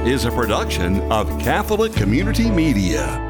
[0.05, 3.28] is a production of Catholic Community Media.